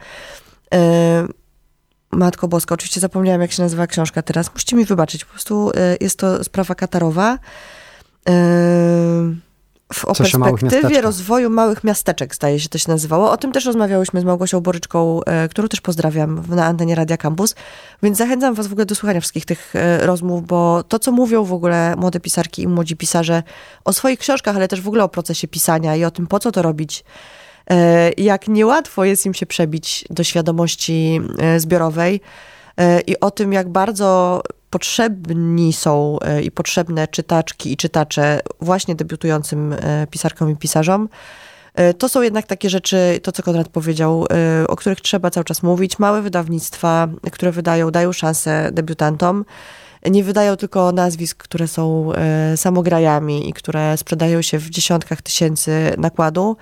Matko 2.11 2.47
Boska, 2.47 2.73
oczywiście 2.75 2.99
zapomniałam, 2.99 3.41
jak 3.41 3.51
się 3.51 3.63
nazywa 3.63 3.87
książka 3.87 4.21
teraz. 4.21 4.53
Musicie 4.53 4.75
mi 4.75 4.85
wybaczyć, 4.85 5.25
po 5.25 5.31
prostu 5.31 5.71
jest 6.01 6.19
to 6.19 6.43
sprawa 6.43 6.75
katarowa 6.75 7.37
w, 9.93 10.05
o 10.05 10.15
Coś 10.15 10.31
perspektywie 10.31 11.01
rozwoju 11.01 11.49
małych 11.49 11.83
miasteczek, 11.83 12.35
zdaje 12.35 12.59
się 12.59 12.69
to 12.69 12.77
się 12.77 12.91
nazywało. 12.91 13.31
O 13.31 13.37
tym 13.37 13.51
też 13.51 13.65
rozmawiałyśmy 13.65 14.21
z 14.21 14.23
Małgosią 14.23 14.61
Boryczką, 14.61 15.23
e, 15.23 15.49
którą 15.49 15.67
też 15.67 15.81
pozdrawiam 15.81 16.43
na 16.49 16.65
antenie 16.65 16.95
Radia 16.95 17.17
Campus, 17.17 17.55
więc 18.03 18.17
zachęcam 18.17 18.53
was 18.53 18.67
w 18.67 18.71
ogóle 18.71 18.85
do 18.85 18.95
słuchania 18.95 19.19
wszystkich 19.19 19.45
tych 19.45 19.75
e, 19.75 20.05
rozmów, 20.05 20.47
bo 20.47 20.83
to, 20.83 20.99
co 20.99 21.11
mówią 21.11 21.43
w 21.43 21.53
ogóle 21.53 21.95
młode 21.97 22.19
pisarki 22.19 22.61
i 22.61 22.67
młodzi 22.67 22.95
pisarze 22.95 23.43
o 23.85 23.93
swoich 23.93 24.19
książkach, 24.19 24.55
ale 24.55 24.67
też 24.67 24.81
w 24.81 24.87
ogóle 24.87 25.03
o 25.03 25.09
procesie 25.09 25.47
pisania 25.47 25.95
i 25.95 26.03
o 26.03 26.11
tym, 26.11 26.27
po 26.27 26.39
co 26.39 26.51
to 26.51 26.61
robić, 26.61 27.03
e, 27.69 28.11
jak 28.17 28.47
niełatwo 28.47 29.05
jest 29.05 29.25
im 29.25 29.33
się 29.33 29.45
przebić 29.45 30.05
do 30.09 30.23
świadomości 30.23 31.21
zbiorowej 31.57 32.21
i 33.07 33.19
o 33.19 33.31
tym, 33.31 33.53
jak 33.53 33.69
bardzo 33.69 34.41
potrzebni 34.69 35.73
są 35.73 36.19
e, 36.19 36.41
i 36.41 36.51
potrzebne 36.51 37.07
czytaczki 37.07 37.71
i 37.71 37.77
czytacze 37.77 38.39
właśnie 38.61 38.95
debiutującym 38.95 39.73
e, 39.73 40.07
pisarkom 40.07 40.51
i 40.51 40.55
pisarzom. 40.55 41.09
E, 41.75 41.93
to 41.93 42.09
są 42.09 42.21
jednak 42.21 42.47
takie 42.47 42.69
rzeczy, 42.69 43.19
to 43.23 43.31
co 43.31 43.43
Konrad 43.43 43.69
powiedział, 43.69 44.25
o 44.67 44.75
których 44.75 45.01
trzeba 45.01 45.29
cały 45.29 45.43
czas 45.43 45.63
mówić. 45.63 45.99
Małe 45.99 46.21
wydawnictwa, 46.21 47.07
które 47.31 47.51
wydają, 47.51 47.91
dają 47.91 48.11
szansę 48.11 48.69
debiutantom. 48.73 49.45
Nie 50.05 50.23
wydają 50.23 50.55
tylko 50.55 50.91
nazwisk, 50.91 51.43
które 51.43 51.67
są 51.67 52.11
samograjami 52.55 53.49
i 53.49 53.53
które 53.53 53.97
sprzedają 53.97 54.41
się 54.41 54.57
w 54.57 54.69
dziesiątkach 54.69 55.21
tysięcy 55.21 55.93
nakładu. 55.97 56.57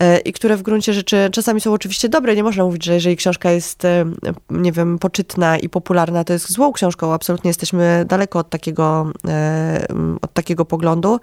E, 0.00 0.18
i 0.18 0.32
które 0.32 0.56
w 0.56 0.62
gruncie 0.62 0.92
rzeczy 0.92 1.28
czasami 1.32 1.60
są 1.60 1.72
oczywiście 1.72 2.08
dobre. 2.08 2.36
Nie 2.36 2.42
można 2.42 2.64
mówić, 2.64 2.84
że 2.84 2.94
jeżeli 2.94 3.16
książka 3.16 3.50
jest, 3.50 3.84
e, 3.84 4.04
nie 4.50 4.72
wiem, 4.72 4.98
poczytna 4.98 5.58
i 5.58 5.68
popularna, 5.68 6.24
to 6.24 6.32
jest 6.32 6.52
złą 6.52 6.72
książką. 6.72 7.12
Absolutnie 7.12 7.48
jesteśmy 7.48 8.04
daleko 8.08 8.38
od 8.38 8.50
takiego, 8.50 9.12
e, 9.28 9.86
od 10.22 10.32
takiego 10.32 10.64
poglądu. 10.64 11.20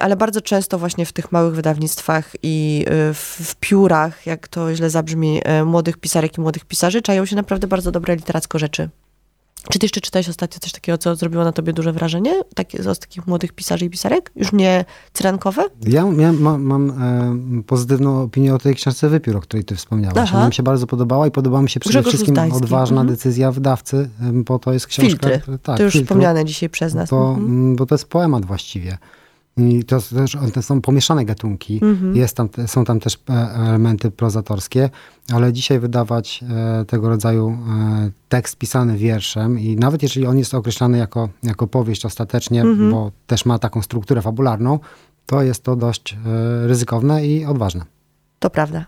Ale 0.00 0.16
bardzo 0.16 0.40
często 0.40 0.78
właśnie 0.78 1.06
w 1.06 1.12
tych 1.12 1.32
małych 1.32 1.54
wydawnictwach 1.54 2.32
i 2.42 2.86
w, 2.88 3.40
w 3.44 3.54
piórach, 3.56 4.26
jak 4.26 4.48
to 4.48 4.74
źle 4.74 4.90
zabrzmi, 4.90 5.40
młodych 5.64 5.96
pisarek 5.96 6.38
i 6.38 6.40
młodych 6.40 6.64
pisarzy, 6.64 7.02
czają 7.02 7.26
się 7.26 7.36
naprawdę 7.36 7.66
bardzo 7.66 7.90
dobre 7.90 8.16
literacko 8.16 8.58
rzeczy. 8.58 8.88
Czy 9.70 9.78
ty 9.78 9.84
jeszcze 9.84 10.00
czytałeś 10.00 10.28
ostatnio 10.28 10.60
coś 10.60 10.72
takiego, 10.72 10.98
co 10.98 11.16
zrobiło 11.16 11.44
na 11.44 11.52
tobie 11.52 11.72
duże 11.72 11.92
wrażenie? 11.92 12.42
Takie, 12.54 12.82
z 12.82 12.98
takich 12.98 13.26
młodych 13.26 13.52
pisarzy 13.52 13.84
i 13.84 13.90
pisarek? 13.90 14.32
Już 14.36 14.52
nie 14.52 14.84
cyrankowe? 15.12 15.64
Ja 15.86 16.06
mam, 16.32 16.62
mam 16.62 16.90
e, 16.90 17.62
pozytywną 17.62 18.22
opinię 18.22 18.54
o 18.54 18.58
tej 18.58 18.74
książce 18.74 19.08
Wypiór, 19.08 19.36
o 19.36 19.40
której 19.40 19.64
ty 19.64 19.76
wspomniałaś. 19.76 20.18
Aha. 20.18 20.38
Ona 20.38 20.48
mi 20.48 20.54
się 20.54 20.62
bardzo 20.62 20.86
podobała 20.86 21.26
i 21.26 21.30
podobała 21.30 21.62
mi 21.62 21.70
się 21.70 21.80
przede 21.80 21.92
Grzegorz 21.92 22.14
wszystkim 22.14 22.52
odważna 22.52 23.00
mhm. 23.00 23.16
decyzja 23.16 23.52
wydawcy, 23.52 24.10
bo 24.20 24.58
to 24.58 24.72
jest 24.72 24.86
książka... 24.86 25.28
Filtry. 25.28 25.58
Tak, 25.62 25.76
to 25.76 25.82
już 25.82 25.92
filtru, 25.92 26.06
wspomniane 26.06 26.44
dzisiaj 26.44 26.68
przez 26.70 26.94
nas. 26.94 27.10
To, 27.10 27.28
mhm. 27.28 27.76
Bo 27.76 27.86
to 27.86 27.94
jest 27.94 28.08
poemat 28.08 28.44
właściwie. 28.44 28.98
I 29.56 29.84
to, 29.84 30.00
też, 30.00 30.36
to 30.54 30.62
są 30.62 30.80
pomieszane 30.80 31.24
gatunki. 31.24 31.80
Mhm. 31.82 32.16
Jest 32.16 32.36
tam, 32.36 32.48
są 32.66 32.84
tam 32.84 33.00
też 33.00 33.18
e, 33.30 33.32
elementy 33.68 34.10
prozatorskie, 34.10 34.90
ale 35.32 35.52
dzisiaj 35.52 35.78
wydawać 35.78 36.44
e, 36.80 36.84
tego 36.84 37.08
rodzaju 37.08 37.48
e, 37.48 38.10
tekst 38.28 38.56
pisany 38.56 38.96
wierszem 38.96 39.58
i 39.58 39.76
nawet 39.76 40.02
jeżeli 40.02 40.26
on 40.26 40.38
jest 40.38 40.54
określany 40.54 40.98
jako, 40.98 41.28
jako 41.42 41.66
powieść 41.66 42.04
ostatecznie, 42.04 42.62
mhm. 42.62 42.90
bo 42.90 43.12
też 43.26 43.44
ma 43.44 43.58
taką 43.58 43.82
strukturę 43.82 44.22
fabularną, 44.22 44.78
to 45.26 45.42
jest 45.42 45.62
to 45.62 45.76
dość 45.76 46.16
ryzykowne 46.66 47.26
i 47.26 47.44
odważne. 47.44 47.84
To 48.38 48.50
prawda. 48.50 48.86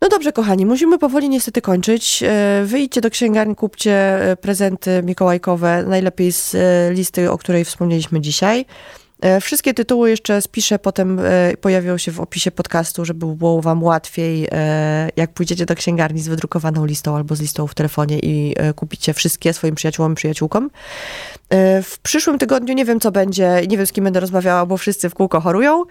No 0.00 0.08
dobrze, 0.08 0.32
kochani, 0.32 0.66
musimy 0.66 0.98
powoli 0.98 1.28
niestety 1.28 1.62
kończyć. 1.62 2.24
Wyjdźcie 2.64 3.00
do 3.00 3.10
księgarni, 3.10 3.54
kupcie 3.54 4.18
prezenty 4.40 5.02
mikołajkowe, 5.02 5.84
najlepiej 5.88 6.32
z 6.32 6.56
listy, 6.96 7.30
o 7.30 7.38
której 7.38 7.64
wspomnieliśmy 7.64 8.20
dzisiaj. 8.20 8.66
E, 9.22 9.40
wszystkie 9.40 9.74
tytuły 9.74 10.10
jeszcze 10.10 10.42
spiszę, 10.42 10.78
potem 10.78 11.20
e, 11.20 11.56
pojawią 11.56 11.98
się 11.98 12.12
w 12.12 12.20
opisie 12.20 12.50
podcastu, 12.50 13.04
żeby 13.04 13.26
było 13.26 13.62
wam 13.62 13.82
łatwiej, 13.82 14.48
e, 14.52 15.08
jak 15.16 15.32
pójdziecie 15.32 15.66
do 15.66 15.74
księgarni 15.74 16.20
z 16.20 16.28
wydrukowaną 16.28 16.84
listą 16.84 17.16
albo 17.16 17.36
z 17.36 17.40
listą 17.40 17.66
w 17.66 17.74
telefonie 17.74 18.18
i 18.18 18.54
kupicie 18.76 19.14
wszystkie 19.14 19.52
swoim 19.52 19.74
przyjaciółom 19.74 20.12
i 20.12 20.14
przyjaciółkom. 20.14 20.70
W 21.82 21.98
przyszłym 22.02 22.38
tygodniu 22.38 22.74
nie 22.74 22.84
wiem, 22.84 23.00
co 23.00 23.10
będzie, 23.10 23.62
nie 23.68 23.76
wiem, 23.76 23.86
z 23.86 23.92
kim 23.92 24.04
będę 24.04 24.20
rozmawiała, 24.20 24.66
bo 24.66 24.76
wszyscy 24.76 25.10
w 25.10 25.14
kółko 25.14 25.40
chorują, 25.40 25.84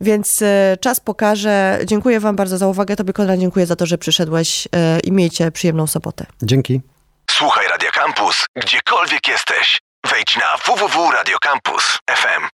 więc 0.00 0.42
czas 0.80 1.00
pokaże. 1.00 1.78
Dziękuję 1.84 2.20
wam 2.20 2.36
bardzo 2.36 2.58
za 2.58 2.68
uwagę. 2.68 2.96
Tobie, 2.96 3.12
Konrad, 3.12 3.40
dziękuję 3.40 3.66
za 3.66 3.76
to, 3.76 3.86
że 3.86 3.98
przyszedłeś 3.98 4.68
i 5.04 5.12
miejcie 5.12 5.50
przyjemną 5.50 5.86
sobotę. 5.86 6.26
Dzięki. 6.42 6.80
Słuchaj 7.30 7.66
Radio 7.68 7.90
Campus, 7.92 8.46
gdziekolwiek 8.56 9.28
jesteś. 9.28 9.80
Wejdź 10.10 10.36
na 10.36 10.56
www.radiocampus.fm. 10.66 12.42